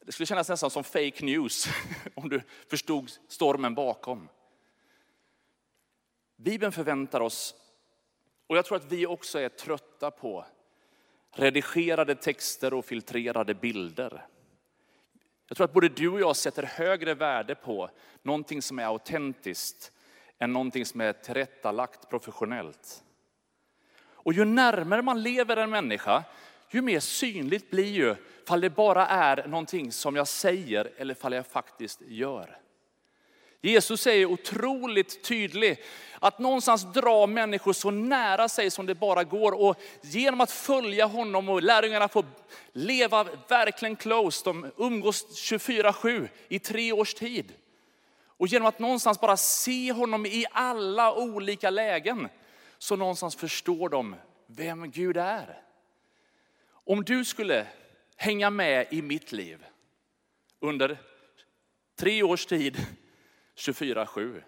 det 0.05 0.11
skulle 0.11 0.27
kännas 0.27 0.49
nästan 0.49 0.69
som 0.69 0.83
fake 0.83 1.25
news 1.25 1.67
om 2.15 2.29
du 2.29 2.41
förstod 2.69 3.11
stormen 3.27 3.75
bakom. 3.75 4.29
Bibeln 6.37 6.71
förväntar 6.71 7.19
oss, 7.19 7.55
och 8.47 8.57
jag 8.57 8.65
tror 8.65 8.77
att 8.77 8.91
vi 8.91 9.05
också 9.05 9.39
är 9.39 9.49
trötta 9.49 10.11
på 10.11 10.45
redigerade 11.31 12.15
texter 12.15 12.73
och 12.73 12.85
filtrerade 12.85 13.53
bilder. 13.53 14.27
Jag 15.47 15.57
tror 15.57 15.65
att 15.65 15.73
både 15.73 15.89
du 15.89 16.09
och 16.09 16.19
jag 16.19 16.35
sätter 16.35 16.63
högre 16.63 17.13
värde 17.13 17.55
på 17.55 17.89
någonting 18.23 18.61
som 18.61 18.79
är 18.79 18.85
autentiskt 18.85 19.91
än 20.39 20.53
någonting 20.53 20.85
som 20.85 21.01
är 21.01 21.13
tillrättalagt 21.13 22.09
professionellt. 22.09 23.03
Och 23.97 24.33
ju 24.33 24.45
närmare 24.45 25.01
man 25.01 25.21
lever 25.21 25.57
en 25.57 25.69
människa, 25.69 26.23
ju 26.69 26.81
mer 26.81 26.99
synligt 26.99 27.71
blir 27.71 27.91
ju 27.91 28.15
fall 28.47 28.61
det 28.61 28.69
bara 28.69 29.07
är 29.07 29.47
någonting 29.47 29.91
som 29.91 30.15
jag 30.15 30.27
säger 30.27 30.91
eller 30.97 31.13
fall 31.13 31.33
jag 31.33 31.47
faktiskt 31.47 32.01
gör. 32.07 32.57
Jesus 33.69 34.01
säger 34.01 34.25
otroligt 34.25 35.23
tydligt 35.23 35.79
att 36.19 36.39
någonstans 36.39 36.93
dra 36.93 37.27
människor 37.27 37.73
så 37.73 37.91
nära 37.91 38.49
sig 38.49 38.71
som 38.71 38.85
det 38.85 38.95
bara 38.95 39.23
går. 39.23 39.51
Och 39.51 39.75
genom 40.01 40.41
att 40.41 40.51
följa 40.51 41.05
honom 41.05 41.49
och 41.49 41.61
lärjungarna 41.61 42.07
får 42.07 42.25
leva 42.71 43.23
verkligen 43.47 43.95
close, 43.95 44.41
de 44.45 44.71
umgås 44.77 45.25
24-7 45.51 46.29
i 46.47 46.59
tre 46.59 46.91
års 46.91 47.13
tid. 47.13 47.53
Och 48.37 48.47
genom 48.47 48.67
att 48.67 48.79
någonstans 48.79 49.21
bara 49.21 49.37
se 49.37 49.91
honom 49.91 50.25
i 50.25 50.45
alla 50.51 51.13
olika 51.13 51.69
lägen, 51.69 52.29
så 52.77 52.95
någonstans 52.95 53.35
förstår 53.35 53.89
de 53.89 54.15
vem 54.47 54.91
Gud 54.91 55.17
är. 55.17 55.61
Om 56.67 57.03
du 57.03 57.25
skulle 57.25 57.67
hänga 58.15 58.49
med 58.49 58.87
i 58.91 59.01
mitt 59.01 59.31
liv 59.31 59.65
under 60.59 60.97
tre 61.95 62.23
års 62.23 62.45
tid 62.45 62.85
24-7. 63.55 64.43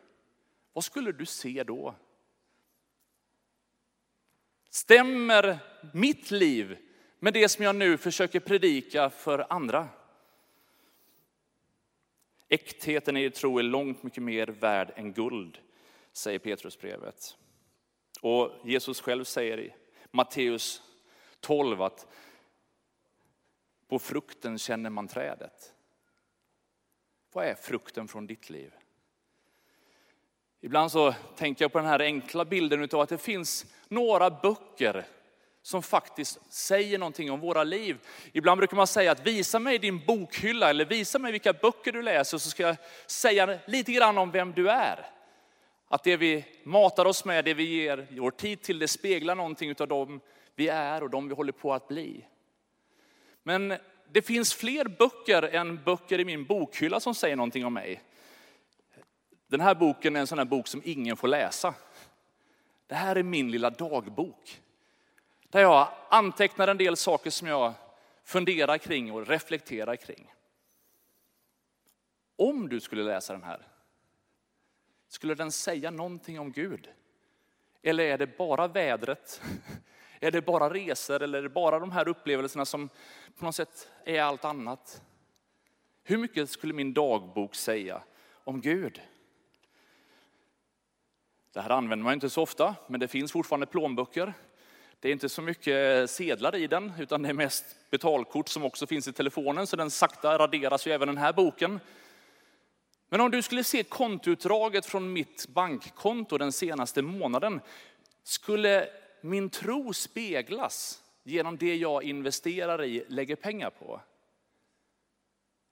Vad 0.73 0.83
skulle 0.83 1.11
du 1.11 1.25
se 1.25 1.63
då? 1.63 1.95
Stämmer 4.69 5.59
mitt 5.93 6.31
liv 6.31 6.77
med 7.19 7.33
det 7.33 7.49
som 7.49 7.65
jag 7.65 7.75
nu 7.75 7.97
försöker 7.97 8.39
predika 8.39 9.09
för 9.09 9.53
andra? 9.53 9.87
Äktheten 12.49 13.17
i 13.17 13.23
er 13.23 13.29
tro 13.29 13.59
är 13.59 13.63
långt 13.63 14.03
mycket 14.03 14.23
mer 14.23 14.47
värd 14.47 14.93
än 14.95 15.13
guld, 15.13 15.59
säger 16.11 16.39
Petrusbrevet. 16.39 17.37
Och 18.21 18.51
Jesus 18.63 19.01
själv 19.01 19.23
säger 19.23 19.59
i 19.59 19.75
Matteus 20.11 20.81
12 21.39 21.81
att 21.81 22.07
på 23.87 23.99
frukten 23.99 24.57
känner 24.57 24.89
man 24.89 25.07
trädet. 25.07 25.73
Vad 27.31 27.45
är 27.45 27.55
frukten 27.55 28.07
från 28.07 28.27
ditt 28.27 28.49
liv? 28.49 28.73
Ibland 30.61 30.91
så 30.91 31.13
tänker 31.35 31.63
jag 31.63 31.71
på 31.71 31.77
den 31.77 31.87
här 31.87 32.01
enkla 32.01 32.45
bilden 32.45 32.89
av 32.93 32.99
att 32.99 33.09
det 33.09 33.17
finns 33.17 33.65
några 33.87 34.29
böcker 34.29 35.05
som 35.61 35.83
faktiskt 35.83 36.53
säger 36.53 36.97
någonting 36.97 37.31
om 37.31 37.39
våra 37.39 37.63
liv. 37.63 37.97
Ibland 38.31 38.57
brukar 38.57 38.77
man 38.77 38.87
säga 38.87 39.11
att 39.11 39.27
visa 39.27 39.59
mig 39.59 39.79
din 39.79 40.05
bokhylla 40.05 40.69
eller 40.69 40.85
visa 40.85 41.19
mig 41.19 41.31
vilka 41.31 41.53
böcker 41.53 41.91
du 41.91 42.01
läser 42.01 42.37
så 42.37 42.49
ska 42.49 42.63
jag 42.63 42.75
säga 43.07 43.59
lite 43.65 43.91
grann 43.91 44.17
om 44.17 44.31
vem 44.31 44.53
du 44.53 44.69
är. 44.69 45.05
Att 45.87 46.03
det 46.03 46.17
vi 46.17 46.45
matar 46.63 47.05
oss 47.05 47.25
med, 47.25 47.45
det 47.45 47.53
vi 47.53 47.63
ger 47.63 48.07
vår 48.11 48.31
tid 48.31 48.61
till, 48.61 48.79
det 48.79 48.87
speglar 48.87 49.35
någonting 49.35 49.75
av 49.79 49.87
dem 49.87 50.19
vi 50.55 50.67
är 50.67 51.03
och 51.03 51.09
de 51.09 51.27
vi 51.27 51.35
håller 51.35 51.51
på 51.51 51.73
att 51.73 51.87
bli. 51.87 52.25
Men 53.43 53.73
det 54.11 54.21
finns 54.21 54.53
fler 54.53 54.85
böcker 54.85 55.43
än 55.43 55.83
böcker 55.83 56.19
i 56.19 56.25
min 56.25 56.45
bokhylla 56.45 56.99
som 56.99 57.15
säger 57.15 57.35
någonting 57.35 57.65
om 57.65 57.73
mig. 57.73 58.01
Den 59.47 59.61
här 59.61 59.75
boken 59.75 60.15
är 60.15 60.19
en 60.19 60.27
sån 60.27 60.37
här 60.37 60.45
bok 60.45 60.67
som 60.67 60.81
ingen 60.85 61.17
får 61.17 61.27
läsa. 61.27 61.73
Det 62.87 62.95
här 62.95 63.15
är 63.15 63.23
min 63.23 63.51
lilla 63.51 63.69
dagbok. 63.69 64.61
Där 65.49 65.61
jag 65.61 65.87
antecknar 66.09 66.67
en 66.67 66.77
del 66.77 66.97
saker 66.97 67.29
som 67.29 67.47
jag 67.47 67.73
funderar 68.23 68.77
kring 68.77 69.11
och 69.11 69.27
reflekterar 69.27 69.95
kring. 69.95 70.33
Om 72.35 72.69
du 72.69 72.79
skulle 72.79 73.03
läsa 73.03 73.33
den 73.33 73.43
här, 73.43 73.67
skulle 75.07 75.35
den 75.35 75.51
säga 75.51 75.91
någonting 75.91 76.39
om 76.39 76.51
Gud? 76.51 76.89
Eller 77.81 78.03
är 78.03 78.17
det 78.17 78.37
bara 78.37 78.67
vädret? 78.67 79.41
Är 80.19 80.31
det 80.31 80.41
bara 80.41 80.73
resor 80.73 81.21
eller 81.21 81.37
är 81.39 81.43
det 81.43 81.49
bara 81.49 81.79
de 81.79 81.91
här 81.91 82.07
upplevelserna 82.07 82.65
som 82.65 82.89
på 83.37 83.45
något 83.45 83.55
sätt 83.55 83.91
är 84.05 84.21
allt 84.21 84.45
annat? 84.45 85.01
Hur 86.03 86.17
mycket 86.17 86.49
skulle 86.49 86.73
min 86.73 86.93
dagbok 86.93 87.55
säga 87.55 88.03
om 88.43 88.61
Gud? 88.61 89.01
Det 91.57 91.61
här 91.61 91.69
använder 91.69 92.03
man 92.03 92.13
inte 92.13 92.29
så 92.29 92.41
ofta, 92.41 92.75
men 92.87 92.99
det 92.99 93.07
finns 93.07 93.31
fortfarande 93.31 93.65
plånböcker. 93.65 94.33
Det 94.99 95.07
är 95.07 95.11
inte 95.11 95.29
så 95.29 95.41
mycket 95.41 96.09
sedlar 96.09 96.55
i 96.55 96.67
den, 96.67 96.93
utan 96.99 97.21
det 97.21 97.29
är 97.29 97.33
mest 97.33 97.65
betalkort 97.89 98.49
som 98.49 98.65
också 98.65 98.87
finns 98.87 99.07
i 99.07 99.13
telefonen, 99.13 99.67
så 99.67 99.75
den 99.75 99.91
sakta 99.91 100.37
raderas 100.37 100.87
ju 100.87 100.91
även 100.91 101.07
den 101.07 101.17
här 101.17 101.33
boken. 101.33 101.79
Men 103.09 103.21
om 103.21 103.31
du 103.31 103.41
skulle 103.41 103.63
se 103.63 103.83
kontoutdraget 103.83 104.85
från 104.85 105.13
mitt 105.13 105.47
bankkonto 105.47 106.37
den 106.37 106.51
senaste 106.51 107.01
månaden, 107.01 107.61
skulle 108.23 108.89
min 109.21 109.49
tro 109.49 109.93
speglas 109.93 111.03
genom 111.23 111.57
det 111.57 111.75
jag 111.75 112.03
investerar 112.03 112.83
i, 112.83 113.03
lägger 113.07 113.35
pengar 113.35 113.69
på? 113.69 114.01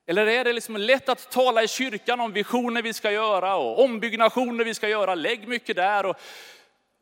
Eller 0.06 0.28
är 0.28 0.44
det 0.44 0.54
liksom 0.54 0.78
lätt 0.78 1.10
att 1.10 1.32
tala 1.32 1.64
i 1.64 1.68
kyrkan 1.68 2.20
om 2.20 2.34
visioner 2.34 2.82
vi 2.82 2.94
ska 2.94 3.12
göra 3.12 3.56
och 3.56 3.84
ombyggnationer 3.84 4.64
vi 4.64 4.74
ska 4.74 4.90
göra, 4.90 5.16
lägg 5.16 5.48
mycket 5.48 5.76
där 5.76 6.06
och 6.06 6.16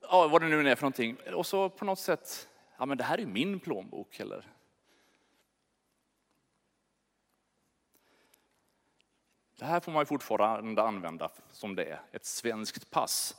ja, 0.01 0.27
vad 0.27 0.41
det 0.41 0.47
nu 0.47 0.69
är 0.69 0.75
för 0.75 0.83
någonting. 0.83 1.17
Och 1.33 1.45
så 1.45 1.69
på 1.69 1.85
något 1.85 1.99
sätt, 1.99 2.47
ja 2.77 2.85
men 2.85 2.97
det 2.97 3.03
här 3.03 3.19
är 3.19 3.25
min 3.25 3.59
plånbok 3.59 4.19
eller 4.19 4.45
Det 9.63 9.65
här 9.65 9.79
får 9.79 9.91
man 9.91 10.01
ju 10.01 10.05
fortfarande 10.05 10.83
använda 10.83 11.29
som 11.51 11.75
det 11.75 11.83
är, 11.83 12.01
ett 12.11 12.25
svenskt 12.25 12.91
pass. 12.91 13.35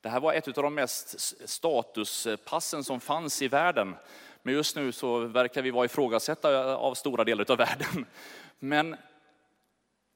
Det 0.00 0.08
här 0.08 0.20
var 0.20 0.32
ett 0.32 0.48
av 0.58 0.62
de 0.62 0.74
mest 0.74 1.20
statuspassen 1.48 2.84
som 2.84 3.00
fanns 3.00 3.42
i 3.42 3.48
världen. 3.48 3.94
Men 4.42 4.54
just 4.54 4.76
nu 4.76 4.92
så 4.92 5.18
verkar 5.18 5.62
vi 5.62 5.70
vara 5.70 5.84
ifrågasatta 5.84 6.76
av 6.76 6.94
stora 6.94 7.24
delar 7.24 7.50
av 7.50 7.58
världen. 7.58 8.06
Men 8.58 8.96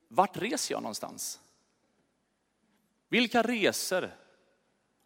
vart 0.08 0.36
reser 0.36 0.74
jag 0.74 0.82
någonstans? 0.82 1.40
Vilka 3.08 3.42
resor? 3.42 4.10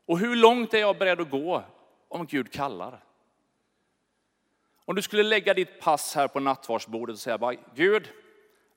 Och 0.06 0.18
hur 0.18 0.36
långt 0.36 0.74
är 0.74 0.78
jag 0.78 0.98
beredd 0.98 1.20
att 1.20 1.30
gå 1.30 1.64
om 2.08 2.26
Gud 2.26 2.52
kallar? 2.52 3.04
Om 4.84 4.94
du 4.94 5.02
skulle 5.02 5.22
lägga 5.22 5.54
ditt 5.54 5.80
pass 5.80 6.14
här 6.14 6.28
på 6.28 6.40
nattvardsbordet 6.40 7.14
och 7.14 7.20
säga 7.20 7.38
bara, 7.38 7.54
Gud, 7.74 8.08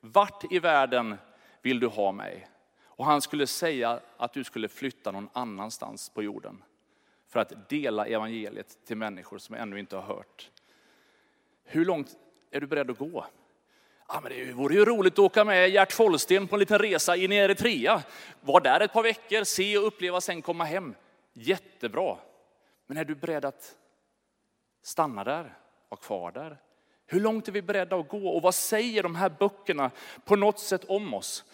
vart 0.00 0.52
i 0.52 0.58
världen 0.58 1.16
vill 1.62 1.80
du 1.80 1.86
ha 1.86 2.12
mig? 2.12 2.48
Och 2.84 3.04
han 3.04 3.22
skulle 3.22 3.46
säga 3.46 4.00
att 4.16 4.32
du 4.32 4.44
skulle 4.44 4.68
flytta 4.68 5.10
någon 5.10 5.28
annanstans 5.32 6.08
på 6.08 6.22
jorden 6.22 6.62
för 7.32 7.40
att 7.40 7.68
dela 7.68 8.06
evangeliet 8.06 8.78
till 8.84 8.96
människor 8.96 9.38
som 9.38 9.54
ännu 9.54 9.78
inte 9.78 9.96
har 9.96 10.02
hört. 10.02 10.50
Hur 11.64 11.84
långt 11.84 12.16
är 12.50 12.60
du 12.60 12.66
beredd 12.66 12.90
att 12.90 12.98
gå? 12.98 13.26
Ja, 14.08 14.20
men 14.22 14.32
det 14.32 14.52
vore 14.52 14.74
ju 14.74 14.84
roligt 14.84 15.12
att 15.12 15.18
åka 15.18 15.44
med 15.44 15.70
Gert 15.70 15.92
Follsten 15.92 16.48
på 16.48 16.56
en 16.56 16.60
liten 16.60 16.78
resa 16.78 17.16
in 17.16 17.32
i 17.32 17.36
Eritrea. 17.36 18.02
Var 18.40 18.60
där 18.60 18.80
ett 18.80 18.92
par 18.92 19.02
veckor, 19.02 19.44
se 19.44 19.78
och 19.78 19.86
uppleva, 19.86 20.20
sen 20.20 20.42
komma 20.42 20.64
hem. 20.64 20.94
Jättebra. 21.32 22.16
Men 22.86 22.96
är 22.96 23.04
du 23.04 23.14
beredd 23.14 23.44
att 23.44 23.76
stanna 24.82 25.24
där, 25.24 25.58
vara 25.88 26.00
kvar 26.00 26.32
där? 26.32 26.58
Hur 27.06 27.20
långt 27.20 27.48
är 27.48 27.52
vi 27.52 27.62
beredda 27.62 27.96
att 27.96 28.08
gå 28.08 28.28
och 28.28 28.42
vad 28.42 28.54
säger 28.54 29.02
de 29.02 29.14
här 29.14 29.32
böckerna 29.38 29.90
på 30.24 30.36
något 30.36 30.58
sätt 30.58 30.84
om 30.84 31.14
oss? 31.14 31.44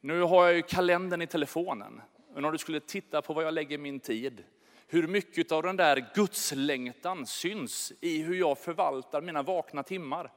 Nu 0.00 0.20
har 0.20 0.44
jag 0.44 0.54
ju 0.54 0.62
kalendern 0.62 1.22
i 1.22 1.26
telefonen. 1.26 2.00
Men 2.34 2.44
om 2.44 2.52
du 2.52 2.58
skulle 2.58 2.80
titta 2.80 3.22
på 3.22 3.32
vad 3.32 3.44
jag 3.44 3.54
lägger 3.54 3.78
min 3.78 4.00
tid, 4.00 4.44
hur 4.86 5.06
mycket 5.08 5.52
av 5.52 5.62
den 5.62 5.76
där 5.76 6.10
gudslängtan 6.14 7.26
syns 7.26 7.92
i 8.00 8.22
hur 8.22 8.34
jag 8.34 8.58
förvaltar 8.58 9.20
mina 9.20 9.42
vakna 9.42 9.82
timmar. 9.82 10.32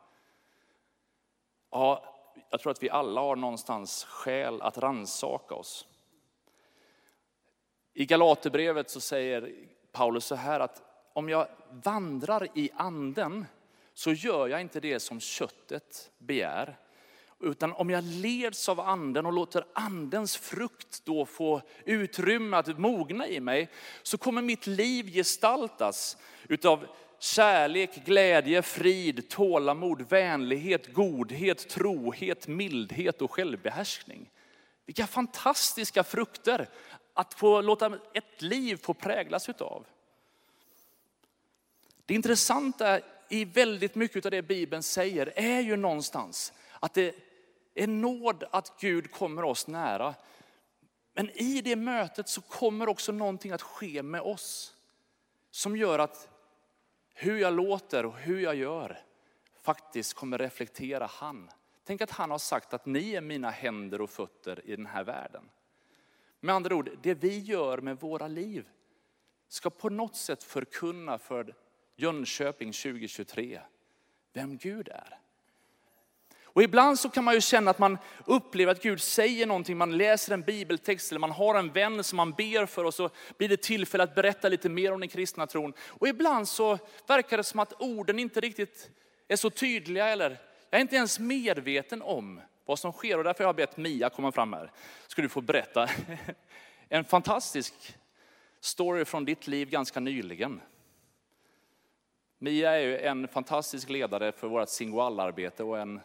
Ja, 1.71 2.15
jag 2.49 2.59
tror 2.59 2.71
att 2.71 2.83
vi 2.83 2.89
alla 2.89 3.21
har 3.21 3.35
någonstans 3.35 4.03
skäl 4.03 4.61
att 4.61 4.77
ransaka 4.77 5.55
oss. 5.55 5.87
I 7.93 8.05
Galaterbrevet 8.05 8.89
så 8.89 9.01
säger 9.01 9.51
Paulus 9.91 10.25
så 10.25 10.35
här 10.35 10.59
att 10.59 10.81
om 11.13 11.29
jag 11.29 11.47
vandrar 11.71 12.47
i 12.53 12.69
anden 12.73 13.45
så 13.93 14.11
gör 14.11 14.47
jag 14.47 14.61
inte 14.61 14.79
det 14.79 14.99
som 14.99 15.19
köttet 15.19 16.11
begär. 16.17 16.77
Utan 17.39 17.73
om 17.73 17.89
jag 17.89 18.03
leds 18.03 18.69
av 18.69 18.79
anden 18.79 19.25
och 19.25 19.33
låter 19.33 19.65
andens 19.73 20.37
frukt 20.37 21.01
då 21.05 21.25
få 21.25 21.61
utrymme 21.85 22.57
att 22.57 22.79
mogna 22.79 23.27
i 23.27 23.39
mig, 23.39 23.69
så 24.03 24.17
kommer 24.17 24.41
mitt 24.41 24.67
liv 24.67 25.13
gestaltas 25.13 26.17
utav 26.49 26.87
kärlek, 27.19 28.05
glädje, 28.05 28.61
frid, 28.61 29.29
tålamod, 29.29 30.09
vänlighet, 30.09 30.93
godhet, 30.93 31.69
trohet, 31.69 32.47
mildhet 32.47 33.21
och 33.21 33.31
självbehärskning. 33.31 34.29
Vilka 34.85 35.07
fantastiska 35.07 36.03
frukter 36.03 36.69
att 37.13 37.33
få 37.33 37.61
låta 37.61 37.99
ett 38.13 38.41
liv 38.41 38.75
få 38.75 38.93
präglas 38.93 39.49
utav. 39.49 39.85
Det 42.05 42.13
intressanta 42.13 42.99
i 43.29 43.45
väldigt 43.45 43.95
mycket 43.95 44.25
av 44.25 44.31
det 44.31 44.41
Bibeln 44.41 44.83
säger 44.83 45.33
är 45.35 45.59
ju 45.59 45.75
någonstans 45.75 46.53
att 46.79 46.93
det 46.93 47.26
är 47.77 47.87
nåd 47.87 48.43
att 48.51 48.79
Gud 48.79 49.11
kommer 49.11 49.43
oss 49.43 49.67
nära. 49.67 50.15
Men 51.13 51.29
i 51.29 51.61
det 51.61 51.75
mötet 51.75 52.29
så 52.29 52.41
kommer 52.41 52.89
också 52.89 53.11
någonting 53.11 53.51
att 53.51 53.61
ske 53.61 54.03
med 54.03 54.21
oss 54.21 54.75
som 55.51 55.77
gör 55.77 55.99
att 55.99 56.29
hur 57.13 57.37
jag 57.37 57.53
låter 57.53 58.05
och 58.05 58.17
hur 58.17 58.39
jag 58.39 58.55
gör 58.55 58.99
faktiskt 59.61 60.13
kommer 60.13 60.37
reflektera 60.37 61.05
han. 61.05 61.49
Tänk 61.83 62.01
att 62.01 62.11
han 62.11 62.31
har 62.31 62.37
sagt 62.37 62.73
att 62.73 62.85
ni 62.85 63.15
är 63.15 63.21
mina 63.21 63.49
händer 63.49 64.01
och 64.01 64.09
fötter 64.09 64.61
i 64.65 64.75
den 64.75 64.85
här 64.85 65.03
världen. 65.03 65.49
Med 66.39 66.55
andra 66.55 66.75
ord, 66.75 66.89
det 67.01 67.13
vi 67.13 67.39
gör 67.39 67.77
med 67.77 67.99
våra 67.99 68.27
liv 68.27 68.69
ska 69.47 69.69
på 69.69 69.89
något 69.89 70.15
sätt 70.15 70.43
förkunna 70.43 71.17
för 71.17 71.55
Jönköping 71.95 72.71
2023 72.71 73.61
vem 74.33 74.57
Gud 74.57 74.87
är. 74.87 75.19
Och 76.57 76.63
ibland 76.63 76.99
så 76.99 77.09
kan 77.09 77.23
man 77.23 77.33
ju 77.33 77.41
känna 77.41 77.71
att 77.71 77.79
man 77.79 77.97
upplever 78.25 78.71
att 78.71 78.83
Gud 78.83 79.01
säger 79.01 79.45
någonting, 79.45 79.77
man 79.77 79.97
läser 79.97 80.33
en 80.33 80.41
bibeltext 80.41 81.11
eller 81.11 81.19
man 81.19 81.31
har 81.31 81.55
en 81.55 81.71
vän 81.71 82.03
som 82.03 82.17
man 82.17 82.31
ber 82.31 82.65
för 82.65 82.83
och 82.83 82.93
så 82.93 83.09
blir 83.37 83.49
det 83.49 83.61
tillfälle 83.61 84.03
att 84.03 84.15
berätta 84.15 84.49
lite 84.49 84.69
mer 84.69 84.93
om 84.93 84.99
den 84.99 85.09
kristna 85.09 85.47
tron. 85.47 85.73
Och 85.79 86.07
ibland 86.07 86.47
så 86.47 86.77
verkar 87.07 87.37
det 87.37 87.43
som 87.43 87.59
att 87.59 87.81
orden 87.81 88.19
inte 88.19 88.39
riktigt 88.39 88.89
är 89.27 89.35
så 89.35 89.49
tydliga 89.49 90.07
eller 90.07 90.29
jag 90.69 90.77
är 90.77 90.81
inte 90.81 90.95
ens 90.95 91.19
medveten 91.19 92.01
om 92.01 92.41
vad 92.65 92.79
som 92.79 92.91
sker 92.91 93.17
och 93.17 93.23
därför 93.23 93.43
har 93.43 93.49
jag 93.49 93.55
bett 93.55 93.77
Mia 93.77 94.09
komma 94.09 94.31
fram 94.31 94.53
här. 94.53 94.71
Ska 95.07 95.21
du 95.21 95.29
få 95.29 95.41
berätta 95.41 95.89
en 96.89 97.03
fantastisk 97.03 97.73
story 98.59 99.05
från 99.05 99.25
ditt 99.25 99.47
liv 99.47 99.69
ganska 99.69 99.99
nyligen. 99.99 100.61
Mia 102.39 102.71
är 102.71 102.79
ju 102.79 102.97
en 102.97 103.27
fantastisk 103.27 103.89
ledare 103.89 104.31
för 104.31 104.47
vårt 104.47 104.69
Singoalla-arbete 104.69 105.63
och 105.63 105.79
en 105.79 106.01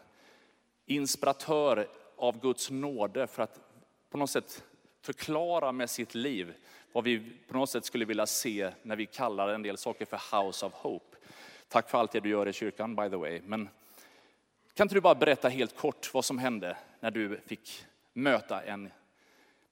inspiratör 0.85 1.87
av 2.15 2.39
Guds 2.39 2.71
nåde 2.71 3.27
för 3.27 3.43
att 3.43 3.59
på 4.09 4.17
något 4.17 4.29
sätt 4.29 4.63
förklara 5.01 5.71
med 5.71 5.89
sitt 5.89 6.15
liv 6.15 6.53
vad 6.91 7.03
vi 7.03 7.19
på 7.47 7.57
något 7.57 7.69
sätt 7.69 7.85
skulle 7.85 8.05
vilja 8.05 8.25
se 8.25 8.71
när 8.83 8.95
vi 8.95 9.05
kallar 9.05 9.49
en 9.49 9.63
del 9.63 9.77
saker 9.77 10.05
för 10.05 10.41
House 10.41 10.65
of 10.65 10.73
Hope. 10.73 11.17
Tack 11.67 11.89
för 11.89 11.97
allt 11.97 12.11
det 12.11 12.19
du 12.19 12.29
gör 12.29 12.47
i 12.47 12.53
kyrkan 12.53 12.95
by 12.95 13.09
the 13.09 13.15
way. 13.15 13.41
Men 13.45 13.69
kan 14.73 14.85
inte 14.85 14.95
du 14.95 15.01
bara 15.01 15.15
berätta 15.15 15.49
helt 15.49 15.77
kort 15.77 16.13
vad 16.13 16.25
som 16.25 16.37
hände 16.37 16.77
när 16.99 17.11
du 17.11 17.39
fick 17.45 17.85
möta 18.13 18.61
en 18.61 18.89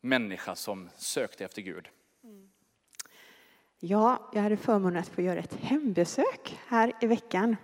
människa 0.01 0.55
som 0.55 0.89
sökte 0.97 1.45
efter 1.45 1.61
Gud? 1.61 1.87
Mm. 2.23 2.49
Ja, 3.79 4.29
jag 4.33 4.41
hade 4.41 4.57
förmånen 4.57 4.99
att 4.99 5.07
få 5.07 5.21
göra 5.21 5.39
ett 5.39 5.53
hembesök 5.53 6.59
här 6.67 6.93
i 7.01 7.07
veckan 7.07 7.55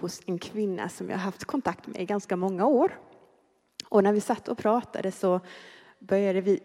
hos 0.00 0.20
en 0.26 0.38
kvinna 0.38 0.88
som 0.88 1.10
jag 1.10 1.18
haft 1.18 1.44
kontakt 1.44 1.86
med 1.86 2.02
i 2.02 2.04
ganska 2.04 2.36
många 2.36 2.66
år. 2.66 2.98
Och 3.88 4.04
när 4.04 4.12
vi 4.12 4.20
satt 4.20 4.48
och 4.48 4.58
pratade 4.58 5.12
så 5.12 5.40
började 5.98 6.40
vi, 6.40 6.60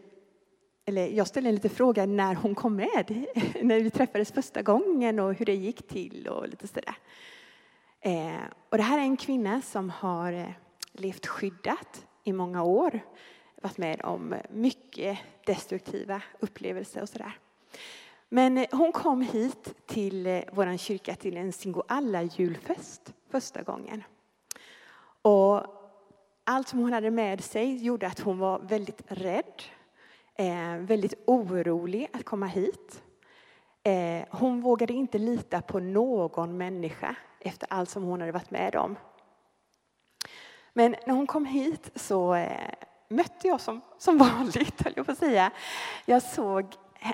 eller 0.86 1.08
jag 1.08 1.28
ställde 1.28 1.50
en 1.50 1.56
liten 1.56 1.70
fråga 1.70 2.06
när 2.06 2.36
hon 2.36 2.56
kom 2.56 2.76
med, 2.76 3.26
när 3.62 3.80
vi 3.80 3.90
träffades 3.90 4.32
första 4.32 4.62
gången 4.62 5.20
och 5.20 5.34
hur 5.34 5.46
det 5.46 5.56
gick 5.56 5.88
till 5.88 6.28
och 6.28 6.48
lite 6.48 6.68
sådär. 6.68 6.96
Eh, 8.00 8.44
och 8.70 8.78
det 8.78 8.84
här 8.84 8.98
är 8.98 9.02
en 9.02 9.18
kvinna 9.18 9.62
som 9.62 9.90
har 9.90 10.34
eh, 10.34 10.50
levt 10.92 11.28
skyddat 11.28 12.06
i 12.24 12.34
många 12.34 12.64
år, 12.64 13.00
varit 13.62 13.78
med 13.78 14.02
om 14.02 14.36
mycket 14.50 15.20
destruktiva 15.46 16.22
upplevelser 16.40 17.02
och 17.02 17.10
sådär. 17.10 17.40
Men 18.36 18.58
eh, 18.58 18.68
hon 18.72 18.92
kom 18.92 19.22
hit 19.22 19.74
till 19.86 20.28
eh, 20.28 20.42
vår 20.52 20.78
kyrka 20.78 21.16
till 21.16 21.38
en 21.38 21.54
Singoalla 21.54 22.24
julfest 22.24 23.14
första 23.30 23.62
gången. 23.62 24.04
Och 25.22 25.64
allt 26.44 26.68
som 26.68 26.80
hon 26.80 26.94
hade 26.94 27.12
med 27.12 27.44
sig 27.44 27.86
gjorde 27.86 28.08
att 28.08 28.20
hon 28.20 28.38
var 28.38 28.60
väldigt 28.60 29.02
rädd, 29.08 29.64
eh, 30.36 30.76
väldigt 30.78 31.14
orolig 31.26 32.08
att 32.14 32.26
komma 32.26 32.46
hit. 32.46 33.02
Hon 34.30 34.62
vågade 34.62 34.94
inte 34.94 35.18
lita 35.18 35.62
på 35.62 35.80
någon 35.80 36.58
människa 36.58 37.16
efter 37.40 37.68
allt 37.70 37.90
som 37.90 38.04
hon 38.04 38.20
hade 38.20 38.32
varit 38.32 38.52
med 38.52 38.76
om. 38.76 38.96
Men 40.74 40.96
när 41.06 41.14
hon 41.14 41.28
kom 41.28 41.46
hit 41.46 41.92
så 41.96 42.46
mötte 43.08 43.48
jag 43.48 43.62
som, 43.62 43.82
som 43.98 44.18
vanligt, 44.38 44.82
höll 44.84 44.94
jag 44.96 45.06
på 45.06 45.12
att 45.12 45.18
säga. 45.18 45.52
Jag 46.06 46.22
såg 46.22 46.66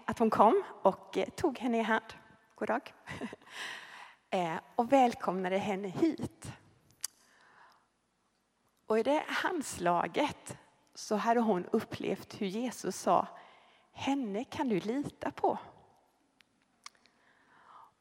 att 0.05 0.19
hon 0.19 0.29
kom 0.29 0.63
och 0.81 1.17
eh, 1.17 1.29
tog 1.29 1.59
henne 1.59 1.79
i 1.79 1.81
hand. 1.81 2.13
God 2.55 2.67
dag. 2.67 2.93
Eh, 4.33 4.59
och 4.75 4.91
välkomnade 4.91 5.57
henne 5.57 5.87
hit. 5.87 6.51
Och 8.85 8.99
i 8.99 9.03
det 9.03 9.23
handslaget 9.27 10.57
så 10.95 11.15
hade 11.15 11.39
hon 11.39 11.65
upplevt 11.65 12.41
hur 12.41 12.47
Jesus 12.47 12.95
sa, 12.95 13.27
henne 13.91 14.43
kan 14.43 14.69
du 14.69 14.79
lita 14.79 15.31
på. 15.31 15.57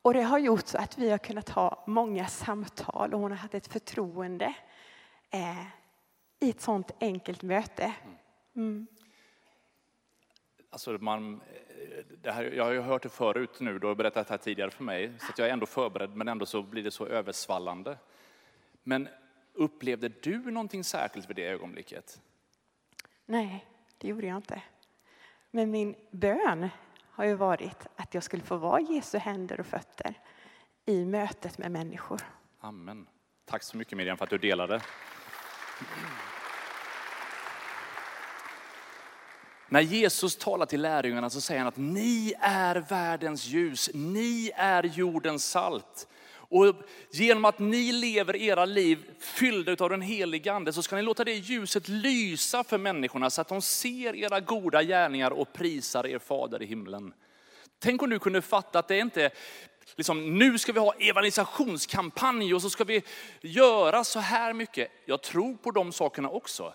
Och 0.03 0.15
det 0.15 0.23
har 0.23 0.39
gjort 0.39 0.67
så 0.67 0.79
att 0.79 0.99
vi 0.99 1.11
har 1.11 1.19
kunnat 1.19 1.49
ha 1.49 1.85
många 1.87 2.27
samtal 2.27 3.15
och 3.15 3.21
hon 3.21 3.31
har 3.31 3.39
haft 3.39 3.55
ett 3.55 3.73
förtroende 3.73 4.55
eh, 5.31 5.67
i 6.41 6.51
ett 6.51 6.61
sånt 6.61 6.91
enkelt 7.01 7.43
möte. 7.43 7.93
Mm. 8.57 8.87
Alltså 10.71 10.91
man, 10.91 11.41
det 12.23 12.31
här, 12.31 12.45
jag 12.45 12.65
har 12.65 12.73
ju 12.73 12.81
hört 12.81 13.03
det 13.03 13.09
förut 13.09 13.61
nu, 13.61 13.79
du 13.79 13.87
har 13.87 13.95
berättat 13.95 14.29
det 14.29 14.33
här 14.35 14.39
tidigare 14.39 14.71
för 14.71 14.85
mig, 14.85 15.13
så 15.19 15.33
jag 15.37 15.49
är 15.49 15.53
ändå 15.53 15.67
förberedd, 15.67 16.17
men 16.17 16.29
ändå 16.29 16.47
så 16.47 16.63
blir 16.63 16.83
det 16.83 16.91
så 16.91 17.07
översvallande. 17.07 17.99
Men 18.83 19.09
upplevde 19.53 20.09
du 20.09 20.51
någonting 20.51 20.85
särskilt 20.85 21.31
vid 21.31 21.37
det 21.37 21.47
ögonblicket? 21.47 22.21
Nej, 23.27 23.67
det 23.99 24.09
gjorde 24.09 24.27
jag 24.27 24.37
inte. 24.37 24.63
Men 25.51 25.71
min 25.71 25.95
bön 26.11 26.69
har 27.11 27.25
ju 27.25 27.35
varit 27.35 27.87
att 27.97 28.15
jag 28.15 28.23
skulle 28.23 28.43
få 28.43 28.57
vara 28.57 28.81
Jesu 28.81 29.19
händer 29.19 29.61
och 29.61 29.67
fötter 29.67 30.15
i 30.87 31.05
mötet 31.05 31.59
med 31.59 31.71
människor. 31.71 32.21
Amen. 32.61 33.07
Tack 33.45 33.63
så 33.63 33.77
mycket 33.77 33.99
Miriam 33.99 34.17
för 34.17 34.25
att 34.25 34.31
du 34.31 34.39
delade. 34.39 34.81
När 39.73 39.81
Jesus 39.81 40.37
talar 40.37 40.67
till 40.67 40.81
lärjungarna 40.81 41.31
så 41.31 41.41
säger 41.41 41.61
han 41.61 41.69
att 41.69 41.77
ni 41.77 42.35
är 42.41 42.77
världens 42.77 43.47
ljus, 43.47 43.91
ni 43.95 44.51
är 44.55 44.83
jordens 44.83 45.51
salt. 45.51 46.09
Och 46.33 46.75
genom 47.11 47.45
att 47.45 47.59
ni 47.59 47.93
lever 47.93 48.37
era 48.37 48.65
liv 48.65 48.99
fyllda 49.19 49.85
av 49.85 49.91
den 49.91 50.03
helige 50.03 50.53
ande 50.53 50.73
så 50.73 50.83
ska 50.83 50.97
ni 50.97 51.03
låta 51.03 51.25
det 51.25 51.33
ljuset 51.33 51.89
lysa 51.89 52.65
för 52.65 52.79
människorna 52.79 53.31
så 53.31 53.41
att 53.41 53.49
de 53.49 53.63
ser 53.63 54.17
era 54.17 54.41
goda 54.41 54.83
gärningar 54.83 55.31
och 55.31 55.53
prisar 55.53 56.07
er 56.07 56.19
fader 56.19 56.63
i 56.63 56.67
himlen. 56.67 57.13
Tänk 57.79 58.03
om 58.03 58.11
du 58.11 58.19
kunde 58.19 58.43
fatta 58.43 58.79
att 58.79 58.89
det 58.89 58.99
inte 58.99 59.31
liksom, 59.97 60.39
nu 60.39 60.59
ska 60.59 60.73
vi 60.73 60.81
ha 60.81 60.93
evangelisationskampanj 60.93 62.55
och 62.55 62.63
så 62.63 62.71
ska 62.71 62.85
vi 62.85 63.03
göra 63.41 64.05
så 64.05 64.19
här 64.21 64.53
mycket. 64.53 64.91
Jag 65.05 65.23
tror 65.23 65.55
på 65.55 65.71
de 65.71 65.93
sakerna 65.93 66.29
också. 66.29 66.75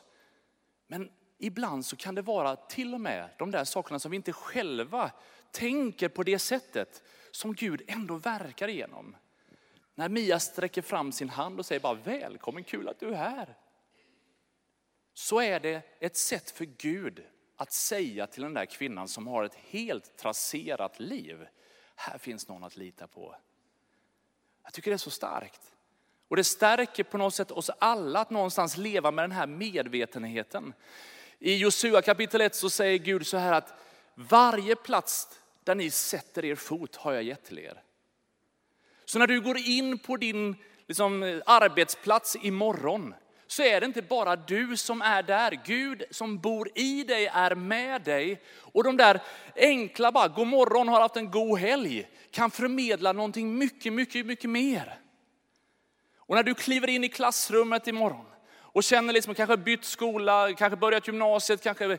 Men 0.88 1.10
ibland 1.38 1.86
så 1.86 1.96
kan 1.96 2.16
det 2.16 2.22
vara 2.22 2.56
till 2.56 2.94
och 2.94 3.02
med 3.02 3.30
de 3.38 3.52
där 3.52 3.64
sakerna 3.64 4.00
som 4.00 4.12
vi 4.12 4.16
inte 4.18 4.34
själva 4.34 5.12
tänker 5.52 6.10
på 6.10 6.24
det 6.24 6.40
sättet 6.40 7.04
som 7.32 7.54
Gud 7.54 7.82
ändå 7.88 8.16
verkar 8.16 8.68
igenom. 8.68 9.16
När 9.96 10.10
Mia 10.10 10.40
sträcker 10.40 10.82
fram 10.82 11.12
sin 11.12 11.30
hand 11.30 11.60
och 11.60 11.66
säger 11.66 11.82
bara 11.82 11.94
välkommen, 11.94 12.64
kul 12.64 12.88
att 12.88 13.00
du 13.00 13.10
är 13.10 13.16
här. 13.16 13.58
Så 15.14 15.42
är 15.42 15.60
det 15.60 15.82
ett 16.00 16.18
sätt 16.18 16.52
för 16.52 16.66
Gud 16.66 17.24
att 17.56 17.72
säga 17.72 18.28
till 18.28 18.44
den 18.44 18.54
där 18.54 18.66
kvinnan 18.66 19.08
som 19.08 19.28
har 19.28 19.44
ett 19.44 19.56
helt 19.56 20.18
traserat 20.18 21.00
liv, 21.00 21.48
här 21.96 22.18
finns 22.18 22.48
någon 22.48 22.64
att 22.64 22.78
lita 22.78 23.08
på. 23.08 23.36
Jag 24.64 24.74
tycker 24.74 24.92
det 24.92 24.96
är 24.96 24.98
så 24.98 25.10
starkt. 25.10 25.76
Och 26.28 26.36
det 26.36 26.44
stärker 26.44 27.04
på 27.04 27.18
något 27.18 27.34
sätt 27.34 27.52
oss 27.52 27.70
alla 27.80 28.20
att 28.20 28.30
någonstans 28.30 28.78
leva 28.78 29.12
med 29.12 29.24
den 29.24 29.32
här 29.32 29.48
medvetenheten. 29.48 30.74
I 31.40 31.58
Josua 31.58 32.02
kapitel 32.02 32.42
1 32.42 32.56
så 32.56 32.70
säger 32.70 32.98
Gud 32.98 33.28
så 33.28 33.38
här 33.38 33.54
att 33.54 33.74
varje 34.16 34.76
plats 34.76 35.28
där 35.64 35.76
ni 35.76 35.90
sätter 35.90 36.46
er 36.46 36.56
fot 36.56 36.96
har 36.96 37.14
jag 37.14 37.24
gett 37.24 37.44
till 37.44 37.60
er. 37.60 37.82
Så 39.06 39.20
när 39.20 39.28
du 39.28 39.42
går 39.42 39.58
in 39.58 39.98
på 39.98 40.18
din 40.18 40.56
liksom, 40.88 41.42
arbetsplats 41.46 42.36
imorgon 42.42 43.14
så 43.48 43.64
är 43.64 43.80
det 43.80 43.86
inte 43.86 44.02
bara 44.02 44.36
du 44.36 44.78
som 44.78 45.02
är 45.02 45.24
där. 45.24 45.60
Gud 45.66 46.04
som 46.12 46.40
bor 46.40 46.70
i 46.76 47.04
dig 47.04 47.28
är 47.34 47.56
med 47.56 48.02
dig. 48.02 48.42
Och 48.60 48.84
de 48.84 48.98
där 48.98 49.22
enkla 49.56 50.12
bara, 50.12 50.28
god 50.28 50.48
morgon, 50.48 50.88
har 50.88 51.02
haft 51.02 51.18
en 51.18 51.32
god 51.32 51.60
helg, 51.60 52.08
kan 52.32 52.52
förmedla 52.52 53.12
någonting 53.12 53.58
mycket, 53.58 53.94
mycket, 53.94 54.26
mycket 54.26 54.50
mer. 54.50 55.00
Och 56.18 56.36
när 56.36 56.44
du 56.44 56.54
kliver 56.54 56.90
in 56.90 57.04
i 57.04 57.10
klassrummet 57.10 57.88
imorgon 57.88 58.26
och 58.76 58.84
känner 58.84 59.14
liksom 59.14 59.36
kanske 59.36 59.58
bytt 59.58 59.86
skola, 59.86 60.54
kanske 60.54 60.78
börjat 60.78 61.08
gymnasiet, 61.08 61.64
kanske 61.64 61.98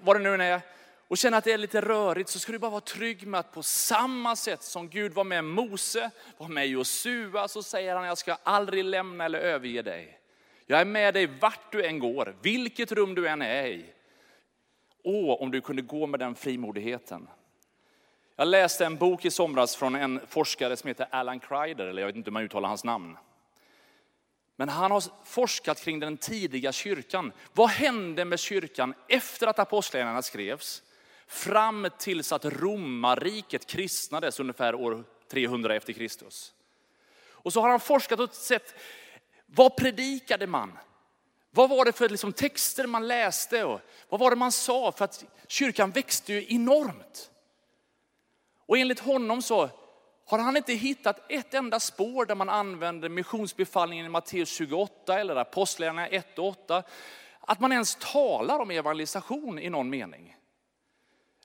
vad 0.00 0.16
det 0.16 0.36
nu 0.36 0.44
är, 0.44 0.60
och 1.08 1.18
känner 1.18 1.38
att 1.38 1.44
det 1.44 1.52
är 1.52 1.58
lite 1.58 1.80
rörigt 1.80 2.28
så 2.28 2.38
ska 2.38 2.52
du 2.52 2.58
bara 2.58 2.70
vara 2.70 2.80
trygg 2.80 3.26
med 3.26 3.40
att 3.40 3.52
på 3.52 3.62
samma 3.62 4.36
sätt 4.36 4.62
som 4.62 4.88
Gud 4.88 5.12
var 5.12 5.24
med 5.24 5.44
Mose, 5.44 6.10
var 6.36 6.48
med 6.48 6.66
Josua, 6.66 7.48
så 7.48 7.62
säger 7.62 7.96
han 7.96 8.06
jag 8.06 8.18
ska 8.18 8.36
aldrig 8.42 8.84
lämna 8.84 9.24
eller 9.24 9.38
överge 9.38 9.82
dig. 9.82 10.18
Jag 10.66 10.80
är 10.80 10.84
med 10.84 11.14
dig 11.14 11.26
vart 11.26 11.72
du 11.72 11.86
än 11.86 11.98
går, 11.98 12.36
vilket 12.42 12.92
rum 12.92 13.14
du 13.14 13.28
än 13.28 13.42
är 13.42 13.66
i. 13.66 13.84
Åh, 15.02 15.42
om 15.42 15.50
du 15.50 15.60
kunde 15.60 15.82
gå 15.82 16.06
med 16.06 16.20
den 16.20 16.34
frimodigheten. 16.34 17.28
Jag 18.36 18.48
läste 18.48 18.86
en 18.86 18.96
bok 18.96 19.24
i 19.24 19.30
somras 19.30 19.76
från 19.76 19.94
en 19.94 20.20
forskare 20.28 20.76
som 20.76 20.88
heter 20.88 21.06
Alan 21.10 21.40
Kreider, 21.40 21.86
eller 21.86 22.02
jag 22.02 22.06
vet 22.06 22.16
inte 22.16 22.30
hur 22.30 22.32
man 22.32 22.42
uttalar 22.42 22.68
hans 22.68 22.84
namn. 22.84 23.16
Men 24.58 24.68
han 24.68 24.90
har 24.90 25.04
forskat 25.24 25.80
kring 25.80 26.00
den 26.00 26.16
tidiga 26.16 26.72
kyrkan. 26.72 27.32
Vad 27.52 27.70
hände 27.70 28.24
med 28.24 28.38
kyrkan 28.38 28.94
efter 29.08 29.46
att 29.46 29.58
apostlagärningarna 29.58 30.22
skrevs? 30.22 30.82
Fram 31.26 31.88
tills 31.98 32.32
att 32.32 32.44
romarriket 32.44 33.66
kristnades 33.66 34.40
ungefär 34.40 34.74
år 34.74 35.04
300 35.30 35.74
efter 35.74 35.92
Kristus. 35.92 36.54
Och 37.30 37.52
så 37.52 37.60
har 37.60 37.68
han 37.68 37.80
forskat 37.80 38.20
och 38.20 38.34
sett, 38.34 38.74
vad 39.46 39.76
predikade 39.76 40.46
man? 40.46 40.78
Vad 41.50 41.70
var 41.70 41.84
det 41.84 41.92
för 41.92 42.08
liksom 42.08 42.32
texter 42.32 42.86
man 42.86 43.08
läste? 43.08 43.64
Och 43.64 43.80
vad 44.08 44.20
var 44.20 44.30
det 44.30 44.36
man 44.36 44.52
sa? 44.52 44.92
För 44.92 45.04
att 45.04 45.24
kyrkan 45.48 45.90
växte 45.90 46.32
ju 46.32 46.54
enormt. 46.54 47.30
Och 48.66 48.78
enligt 48.78 49.00
honom 49.00 49.42
så 49.42 49.70
har 50.28 50.38
han 50.38 50.56
inte 50.56 50.72
hittat 50.72 51.30
ett 51.32 51.54
enda 51.54 51.80
spår 51.80 52.26
där 52.26 52.34
man 52.34 52.48
använder 52.48 53.08
missionsbefallningen 53.08 54.06
i 54.06 54.08
Matteus 54.08 54.48
28 54.48 55.20
eller 55.20 55.36
Apostlagärningarna 55.36 56.08
1 56.08 56.38
och 56.38 56.46
8. 56.46 56.82
Att 57.40 57.60
man 57.60 57.72
ens 57.72 57.94
talar 57.94 58.58
om 58.58 58.70
evangelisation 58.70 59.58
i 59.58 59.70
någon 59.70 59.90
mening. 59.90 60.36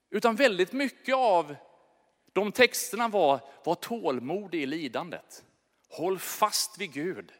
Utan 0.09 0.35
väldigt 0.35 0.71
mycket 0.71 1.15
av 1.15 1.55
de 2.33 2.51
texterna 2.51 3.07
var, 3.07 3.39
var 3.63 3.75
tålmodig 3.75 4.61
i 4.61 4.65
lidandet. 4.65 5.43
Håll 5.89 6.19
fast 6.19 6.77
vid 6.77 6.93
Gud. 6.93 7.31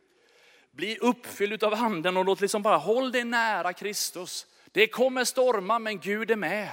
Bli 0.71 0.97
uppfylld 0.97 1.63
av 1.63 1.73
anden 1.73 2.17
och 2.17 2.25
låt 2.25 2.41
liksom 2.41 2.61
bara 2.61 2.77
håll 2.77 3.11
dig 3.11 3.23
nära 3.23 3.73
Kristus. 3.73 4.47
Det 4.71 4.87
kommer 4.87 5.23
storma 5.23 5.79
men 5.79 5.99
Gud 5.99 6.31
är 6.31 6.35
med. 6.35 6.69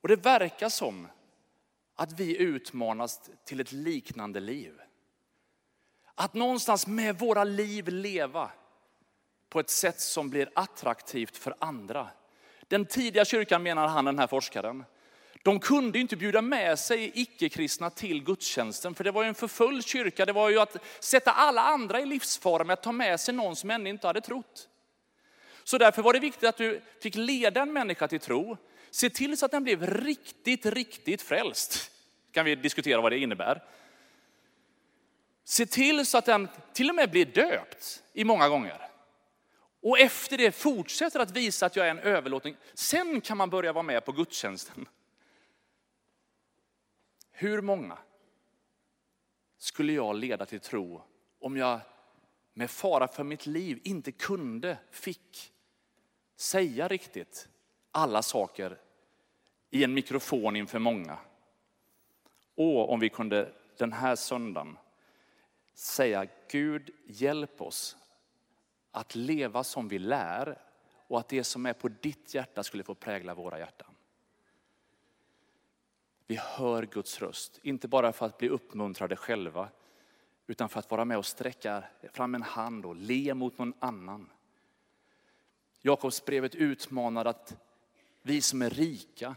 Och 0.00 0.08
det 0.08 0.16
verkar 0.16 0.68
som 0.68 1.08
att 2.00 2.12
vi 2.20 2.36
utmanas 2.36 3.30
till 3.44 3.60
ett 3.60 3.72
liknande 3.72 4.40
liv. 4.40 4.72
Att 6.14 6.34
någonstans 6.34 6.86
med 6.86 7.18
våra 7.18 7.44
liv 7.44 7.88
leva 7.88 8.50
på 9.48 9.60
ett 9.60 9.70
sätt 9.70 10.00
som 10.00 10.30
blir 10.30 10.50
attraktivt 10.54 11.36
för 11.36 11.54
andra. 11.58 12.08
Den 12.68 12.86
tidiga 12.86 13.24
kyrkan 13.24 13.62
menar 13.62 13.88
han, 13.88 14.04
den 14.04 14.18
här 14.18 14.26
forskaren, 14.26 14.84
de 15.42 15.60
kunde 15.60 15.98
inte 15.98 16.16
bjuda 16.16 16.42
med 16.42 16.78
sig 16.78 17.12
icke-kristna 17.14 17.90
till 17.90 18.24
gudstjänsten, 18.24 18.94
för 18.94 19.04
det 19.04 19.10
var 19.10 19.22
ju 19.22 19.28
en 19.28 19.34
förföljd 19.34 19.84
kyrka. 19.84 20.26
Det 20.26 20.32
var 20.32 20.50
ju 20.50 20.60
att 20.60 20.76
sätta 21.00 21.32
alla 21.32 21.62
andra 21.62 22.00
i 22.00 22.06
livsfara 22.06 22.64
med 22.64 22.74
att 22.74 22.82
ta 22.82 22.92
med 22.92 23.20
sig 23.20 23.34
någon 23.34 23.56
som 23.56 23.70
ännu 23.70 23.90
inte 23.90 24.06
hade 24.06 24.20
trott. 24.20 24.68
Så 25.64 25.78
därför 25.78 26.02
var 26.02 26.12
det 26.12 26.18
viktigt 26.18 26.48
att 26.48 26.56
du 26.56 26.82
fick 27.02 27.14
leda 27.14 27.62
en 27.62 27.72
människa 27.72 28.08
till 28.08 28.20
tro. 28.20 28.56
Se 28.90 29.10
till 29.10 29.36
så 29.36 29.46
att 29.46 29.52
den 29.52 29.64
blev 29.64 29.86
riktigt, 29.86 30.66
riktigt 30.66 31.22
frälst. 31.22 31.90
Kan 32.32 32.44
vi 32.44 32.54
diskutera 32.54 33.00
vad 33.00 33.12
det 33.12 33.18
innebär. 33.18 33.64
Se 35.44 35.66
till 35.66 36.06
så 36.06 36.18
att 36.18 36.24
den 36.24 36.48
till 36.72 36.88
och 36.88 36.94
med 36.94 37.10
blir 37.10 37.24
döpt 37.24 38.02
i 38.12 38.24
många 38.24 38.48
gånger. 38.48 38.90
Och 39.82 39.98
efter 39.98 40.38
det 40.38 40.52
fortsätter 40.52 41.20
att 41.20 41.30
visa 41.30 41.66
att 41.66 41.76
jag 41.76 41.86
är 41.86 41.90
en 41.90 41.98
överlåtning. 41.98 42.56
Sen 42.74 43.20
kan 43.20 43.36
man 43.36 43.50
börja 43.50 43.72
vara 43.72 43.82
med 43.82 44.04
på 44.04 44.12
gudstjänsten. 44.12 44.88
Hur 47.30 47.60
många 47.60 47.98
skulle 49.58 49.92
jag 49.92 50.16
leda 50.16 50.46
till 50.46 50.60
tro 50.60 51.02
om 51.40 51.56
jag 51.56 51.80
med 52.54 52.70
fara 52.70 53.08
för 53.08 53.24
mitt 53.24 53.46
liv 53.46 53.80
inte 53.84 54.12
kunde, 54.12 54.78
fick 54.90 55.52
säga 56.36 56.88
riktigt 56.88 57.48
alla 57.92 58.22
saker 58.22 58.78
i 59.70 59.84
en 59.84 59.94
mikrofon 59.94 60.56
inför 60.56 60.78
många. 60.78 61.18
Och 62.54 62.92
om 62.92 63.00
vi 63.00 63.08
kunde 63.08 63.52
den 63.76 63.92
här 63.92 64.16
söndagen 64.16 64.78
säga 65.74 66.26
Gud 66.50 66.90
hjälp 67.06 67.60
oss 67.60 67.96
att 68.90 69.14
leva 69.14 69.64
som 69.64 69.88
vi 69.88 69.98
lär 69.98 70.58
och 71.06 71.18
att 71.18 71.28
det 71.28 71.44
som 71.44 71.66
är 71.66 71.72
på 71.72 71.88
ditt 71.88 72.34
hjärta 72.34 72.62
skulle 72.62 72.82
få 72.82 72.94
prägla 72.94 73.34
våra 73.34 73.58
hjärtan. 73.58 73.94
Vi 76.26 76.36
hör 76.36 76.82
Guds 76.82 77.20
röst, 77.20 77.58
inte 77.62 77.88
bara 77.88 78.12
för 78.12 78.26
att 78.26 78.38
bli 78.38 78.48
uppmuntrade 78.48 79.16
själva, 79.16 79.68
utan 80.46 80.68
för 80.68 80.78
att 80.78 80.90
vara 80.90 81.04
med 81.04 81.18
och 81.18 81.26
sträcka 81.26 81.84
fram 82.12 82.34
en 82.34 82.42
hand 82.42 82.86
och 82.86 82.96
le 82.96 83.34
mot 83.34 83.58
någon 83.58 83.74
annan. 83.78 84.30
Jakobsbrevet 85.80 86.54
utmanar 86.54 87.24
att 87.24 87.56
vi 88.22 88.42
som 88.42 88.62
är 88.62 88.70
rika, 88.70 89.36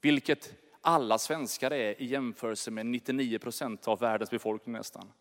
vilket 0.00 0.54
alla 0.80 1.18
svenskar 1.18 1.70
är 1.70 2.02
i 2.02 2.04
jämförelse 2.04 2.70
med 2.70 2.86
99 2.86 3.38
procent 3.38 3.88
av 3.88 3.98
världens 3.98 4.30
befolkning 4.30 4.72
nästan. 4.72 5.12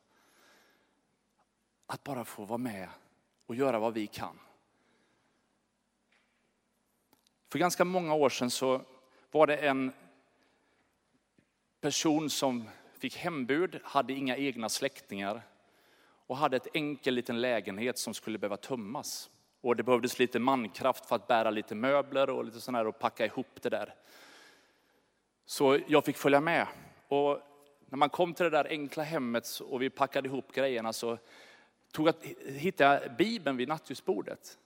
Att 1.86 2.04
bara 2.04 2.26
få 2.26 2.46
vara 2.46 2.58
med 2.58 2.90
och 3.46 3.56
göra 3.56 3.80
vad 3.80 3.94
vi 3.94 4.08
kan. 4.08 4.40
För 7.50 7.60
ganska 7.60 7.86
många 7.86 8.14
år 8.14 8.30
sedan 8.30 8.52
så 8.52 8.82
var 9.32 9.48
det 9.48 9.58
en 9.58 9.92
person 11.82 12.30
som 12.30 12.70
fick 12.94 13.18
hembud, 13.18 13.80
hade 13.84 14.14
inga 14.14 14.38
egna 14.38 14.70
släktingar 14.70 15.42
och 16.28 16.38
hade 16.38 16.58
ett 16.58 16.68
enkel 16.74 17.14
liten 17.14 17.42
lägenhet 17.42 17.98
som 17.98 18.14
skulle 18.14 18.38
behöva 18.38 18.58
tömmas. 18.58 19.30
Och 19.64 19.76
det 19.76 19.84
behövdes 19.84 20.20
lite 20.20 20.40
mankraft 20.40 21.06
för 21.06 21.16
att 21.16 21.28
bära 21.28 21.50
lite 21.50 21.76
möbler 21.76 22.30
och 22.30 22.46
lite 22.46 22.62
sådär 22.62 22.88
och 22.88 23.00
packa 23.00 23.26
ihop 23.26 23.62
det 23.62 23.70
där. 23.70 23.96
Så 25.46 25.80
jag 25.88 26.06
fick 26.06 26.18
följa 26.18 26.42
med. 26.42 26.68
Och 27.08 27.42
när 27.86 27.98
man 27.98 28.10
kom 28.10 28.34
till 28.34 28.44
det 28.44 28.50
där 28.50 28.68
enkla 28.70 29.04
hemmet 29.04 29.62
och 29.70 29.82
vi 29.82 29.90
packade 29.90 30.28
ihop 30.28 30.52
grejerna 30.54 30.94
så 30.94 31.18
tog 31.92 32.08
jag, 32.08 32.14
hittade 32.46 33.02
jag 33.04 33.16
Bibeln 33.16 33.58
vid 33.58 33.68
nattduksbordet. 33.68 34.58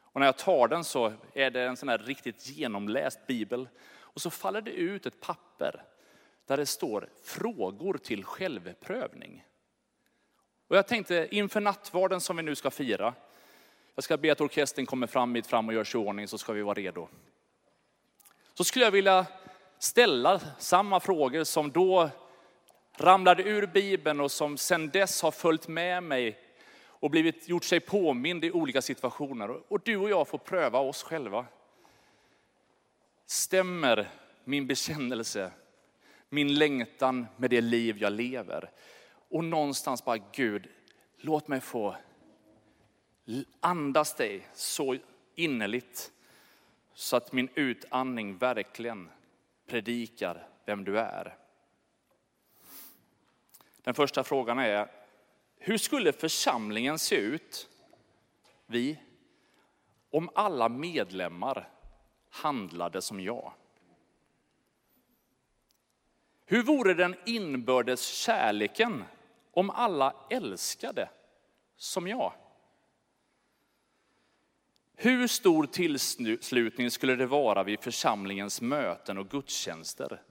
Och 0.00 0.20
när 0.20 0.26
jag 0.26 0.38
tar 0.38 0.68
den 0.68 0.84
så 0.84 1.12
är 1.34 1.50
det 1.50 1.62
en 1.62 1.76
sån 1.76 1.88
här 1.88 1.98
riktigt 1.98 2.46
genomläst 2.46 3.26
bibel. 3.26 3.68
Och 3.98 4.20
så 4.20 4.30
faller 4.30 4.60
det 4.60 4.72
ut 4.72 5.06
ett 5.06 5.20
papper 5.20 5.84
där 6.46 6.56
det 6.56 6.66
står 6.66 7.08
frågor 7.22 7.98
till 7.98 8.24
självprövning. 8.24 9.44
Och 10.68 10.76
jag 10.76 10.86
tänkte 10.86 11.28
inför 11.30 11.60
nattvarden 11.60 12.20
som 12.20 12.36
vi 12.36 12.42
nu 12.42 12.54
ska 12.54 12.70
fira, 12.70 13.14
jag 13.96 14.04
ska 14.04 14.16
be 14.16 14.32
att 14.32 14.40
orkestern 14.40 14.86
kommer 14.86 15.06
fram 15.06 15.34
hit 15.34 15.46
fram 15.46 15.68
och 15.68 15.74
gör 15.74 15.84
sig 15.84 16.00
i 16.00 16.04
ordning 16.04 16.28
så 16.28 16.38
ska 16.38 16.52
vi 16.52 16.62
vara 16.62 16.74
redo. 16.74 17.08
Så 18.54 18.64
skulle 18.64 18.84
jag 18.84 18.92
vilja 18.92 19.26
ställa 19.78 20.40
samma 20.58 21.00
frågor 21.00 21.44
som 21.44 21.70
då 21.70 22.10
ramlade 22.96 23.42
ur 23.42 23.66
Bibeln 23.66 24.20
och 24.20 24.32
som 24.32 24.56
sedan 24.56 24.88
dess 24.88 25.22
har 25.22 25.30
följt 25.30 25.68
med 25.68 26.02
mig 26.02 26.38
och 26.84 27.10
blivit, 27.10 27.48
gjort 27.48 27.64
sig 27.64 27.80
påmind 27.80 28.44
i 28.44 28.50
olika 28.50 28.82
situationer. 28.82 29.72
Och 29.72 29.80
du 29.84 29.96
och 29.96 30.10
jag 30.10 30.28
får 30.28 30.38
pröva 30.38 30.78
oss 30.78 31.02
själva. 31.02 31.46
Stämmer 33.26 34.08
min 34.44 34.66
bekännelse, 34.66 35.50
min 36.28 36.54
längtan 36.54 37.26
med 37.36 37.50
det 37.50 37.60
liv 37.60 37.96
jag 37.98 38.12
lever? 38.12 38.70
Och 39.28 39.44
någonstans 39.44 40.04
bara 40.04 40.18
Gud, 40.32 40.68
låt 41.16 41.48
mig 41.48 41.60
få 41.60 41.96
andas 43.60 44.14
dig 44.14 44.48
så 44.54 44.96
innerligt 45.34 46.12
så 46.94 47.16
att 47.16 47.32
min 47.32 47.48
utandning 47.54 48.38
verkligen 48.38 49.10
predikar 49.66 50.48
vem 50.64 50.84
du 50.84 50.98
är. 50.98 51.36
Den 53.76 53.94
första 53.94 54.24
frågan 54.24 54.58
är, 54.58 54.90
hur 55.58 55.78
skulle 55.78 56.12
församlingen 56.12 56.98
se 56.98 57.16
ut, 57.16 57.68
vi, 58.66 58.98
om 60.10 60.30
alla 60.34 60.68
medlemmar 60.68 61.68
handlade 62.30 63.02
som 63.02 63.20
jag? 63.20 63.52
Hur 66.44 66.62
vore 66.62 66.94
den 66.94 67.16
inbördes 67.26 68.06
kärleken 68.06 69.04
om 69.52 69.70
alla 69.70 70.14
älskade 70.30 71.08
som 71.76 72.08
jag? 72.08 72.32
Hur 74.98 75.26
stor 75.26 75.66
tillslutning 75.66 76.90
skulle 76.90 77.16
det 77.16 77.26
vara 77.26 77.62
vid 77.62 77.80
församlingens 77.80 78.60
möten 78.60 79.18
och 79.18 79.30
gudstjänster 79.30 80.22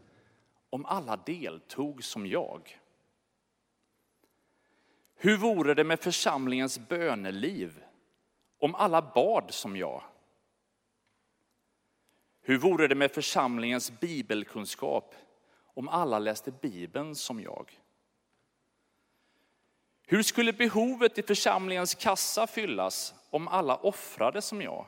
om 0.70 0.86
alla 0.86 1.18
deltog 1.18 2.04
som 2.04 2.28
jag? 2.28 2.80
Hur 5.16 5.38
vore 5.38 5.74
det 5.74 5.84
med 5.84 6.00
församlingens 6.00 6.80
böneliv 6.80 7.84
om 8.60 8.76
alla 8.76 9.02
bad 9.02 9.54
som 9.54 9.78
jag? 9.78 10.04
Hur 12.42 12.58
vore 12.58 12.88
det 12.88 12.96
med 12.96 13.12
församlingens 13.12 14.00
bibelkunskap 14.00 15.16
om 15.74 15.90
alla 15.90 16.20
läste 16.20 16.52
Bibeln 16.52 17.16
som 17.16 17.42
jag? 17.42 17.80
Hur 20.08 20.24
skulle 20.24 20.54
behovet 20.54 21.18
i 21.18 21.24
församlingens 21.24 21.96
kassa 21.96 22.48
fyllas 22.48 23.14
om 23.36 23.48
alla 23.48 23.76
offrade 23.76 24.42
som 24.42 24.62
jag? 24.62 24.86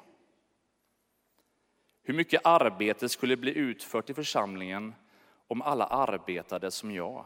Hur 2.04 2.14
mycket 2.14 2.46
arbete 2.46 3.10
skulle 3.10 3.38
bli 3.38 3.58
utfört 3.58 4.10
i 4.10 4.14
församlingen 4.14 4.96
om 5.48 5.62
alla 5.62 5.86
arbetade 5.86 6.72
som 6.72 6.92
jag? 6.92 7.26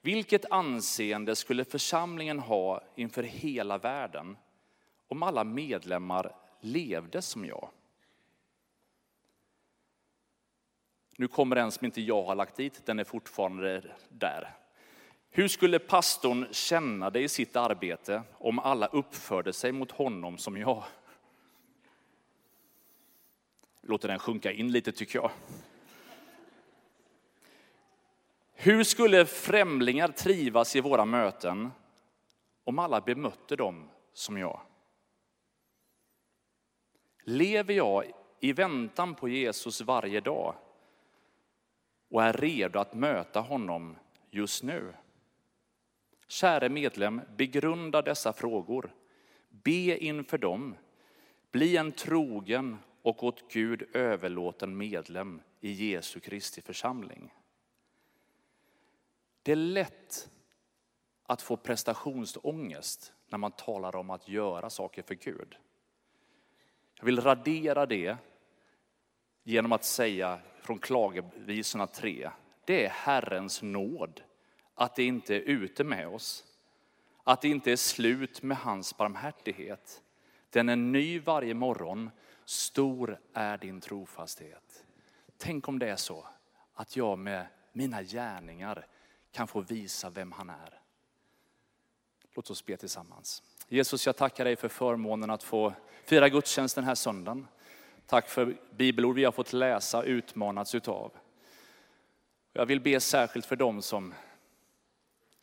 Vilket 0.00 0.50
anseende 0.50 1.36
skulle 1.36 1.64
församlingen 1.64 2.38
ha 2.38 2.82
inför 2.94 3.22
hela 3.22 3.78
världen 3.78 4.36
om 5.08 5.22
alla 5.22 5.44
medlemmar 5.44 6.36
levde 6.60 7.22
som 7.22 7.44
jag? 7.44 7.70
Nu 11.16 11.28
kommer 11.28 11.56
en 11.56 11.72
som 11.72 11.84
inte 11.84 12.00
jag 12.00 12.22
har 12.22 12.34
lagt 12.34 12.56
dit, 12.56 12.86
den 12.86 12.98
är 12.98 13.04
fortfarande 13.04 13.96
där. 14.08 14.54
Hur 15.30 15.48
skulle 15.48 15.78
pastorn 15.78 16.46
känna 16.50 17.10
det 17.10 17.20
i 17.20 17.28
sitt 17.28 17.56
arbete 17.56 18.22
om 18.38 18.58
alla 18.58 18.86
uppförde 18.86 19.52
sig 19.52 19.72
mot 19.72 19.90
honom 19.90 20.38
som 20.38 20.56
jag? 20.56 20.84
Låter 23.82 24.08
den 24.08 24.18
sjunka 24.18 24.52
in 24.52 24.72
lite 24.72 24.92
tycker 24.92 25.18
jag. 25.18 25.30
Hur 28.52 28.84
skulle 28.84 29.26
främlingar 29.26 30.08
trivas 30.08 30.76
i 30.76 30.80
våra 30.80 31.04
möten 31.04 31.70
om 32.64 32.78
alla 32.78 33.00
bemötte 33.00 33.56
dem 33.56 33.90
som 34.12 34.38
jag? 34.38 34.60
Lever 37.24 37.74
jag 37.74 38.12
i 38.40 38.52
väntan 38.52 39.14
på 39.14 39.28
Jesus 39.28 39.80
varje 39.80 40.20
dag 40.20 40.54
och 42.08 42.22
är 42.22 42.32
redo 42.32 42.78
att 42.78 42.94
möta 42.94 43.40
honom 43.40 43.96
just 44.30 44.62
nu? 44.62 44.94
Käre 46.28 46.68
medlem, 46.68 47.20
begrunda 47.36 48.02
dessa 48.02 48.32
frågor. 48.32 48.94
Be 49.48 49.98
inför 50.04 50.38
dem. 50.38 50.76
Bli 51.50 51.76
en 51.76 51.92
trogen 51.92 52.76
och 53.02 53.24
åt 53.24 53.52
Gud 53.52 53.96
överlåten 53.96 54.76
medlem 54.76 55.42
i 55.60 55.72
Jesu 55.72 56.20
Kristi 56.20 56.62
församling. 56.62 57.34
Det 59.42 59.52
är 59.52 59.56
lätt 59.56 60.30
att 61.22 61.42
få 61.42 61.56
prestationsångest 61.56 63.12
när 63.28 63.38
man 63.38 63.52
talar 63.52 63.96
om 63.96 64.10
att 64.10 64.28
göra 64.28 64.70
saker 64.70 65.02
för 65.02 65.14
Gud. 65.14 65.56
Jag 66.94 67.04
vill 67.04 67.20
radera 67.20 67.86
det 67.86 68.16
genom 69.42 69.72
att 69.72 69.84
säga 69.84 70.40
från 70.60 70.78
Klagevisorna 70.78 71.86
3, 71.86 72.30
det 72.64 72.84
är 72.86 72.90
Herrens 72.90 73.62
nåd 73.62 74.22
att 74.78 74.96
det 74.96 75.04
inte 75.04 75.34
är 75.34 75.40
ute 75.40 75.84
med 75.84 76.08
oss. 76.08 76.44
Att 77.24 77.40
det 77.40 77.48
inte 77.48 77.72
är 77.72 77.76
slut 77.76 78.42
med 78.42 78.56
hans 78.56 78.96
barmhärtighet. 78.96 80.02
Den 80.50 80.68
är 80.68 80.76
ny 80.76 81.20
varje 81.20 81.54
morgon, 81.54 82.10
stor 82.44 83.20
är 83.32 83.58
din 83.58 83.80
trofasthet. 83.80 84.84
Tänk 85.36 85.68
om 85.68 85.78
det 85.78 85.88
är 85.88 85.96
så 85.96 86.26
att 86.74 86.96
jag 86.96 87.18
med 87.18 87.46
mina 87.72 88.02
gärningar 88.02 88.86
kan 89.32 89.48
få 89.48 89.60
visa 89.60 90.10
vem 90.10 90.32
han 90.32 90.50
är. 90.50 90.80
Låt 92.34 92.50
oss 92.50 92.66
be 92.66 92.76
tillsammans. 92.76 93.42
Jesus, 93.68 94.06
jag 94.06 94.16
tackar 94.16 94.44
dig 94.44 94.56
för 94.56 94.68
förmånen 94.68 95.30
att 95.30 95.42
få 95.42 95.72
fira 96.04 96.28
gudstjänst 96.28 96.74
den 96.74 96.84
här 96.84 96.94
söndagen. 96.94 97.46
Tack 98.06 98.28
för 98.28 98.56
bibelord 98.76 99.16
vi 99.16 99.24
har 99.24 99.32
fått 99.32 99.52
läsa 99.52 99.98
och 99.98 100.04
utmanats 100.04 100.74
utav. 100.74 101.12
Jag 102.52 102.66
vill 102.66 102.80
be 102.80 103.00
särskilt 103.00 103.46
för 103.46 103.56
dem 103.56 103.82
som 103.82 104.14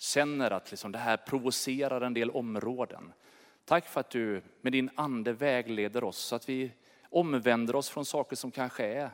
känner 0.06 0.52
att 0.52 0.72
liksom 0.72 0.92
det 0.92 0.98
här 0.98 1.18
provocerar 1.18 2.02
en 2.02 2.14
del 2.14 2.30
områden. 2.30 3.14
Tack 3.66 3.86
för 3.86 4.00
att 4.00 4.10
du 4.10 4.42
med 4.62 4.72
din 4.72 4.90
ande 4.96 5.34
vägleder 5.34 6.04
oss 6.04 6.18
så 6.18 6.36
att 6.36 6.50
vi 6.50 6.72
omvänder 7.10 7.76
oss 7.76 7.90
från 7.90 8.06
saker 8.06 8.36
som 8.36 8.52
kanske 8.52 8.86
är 8.86 9.10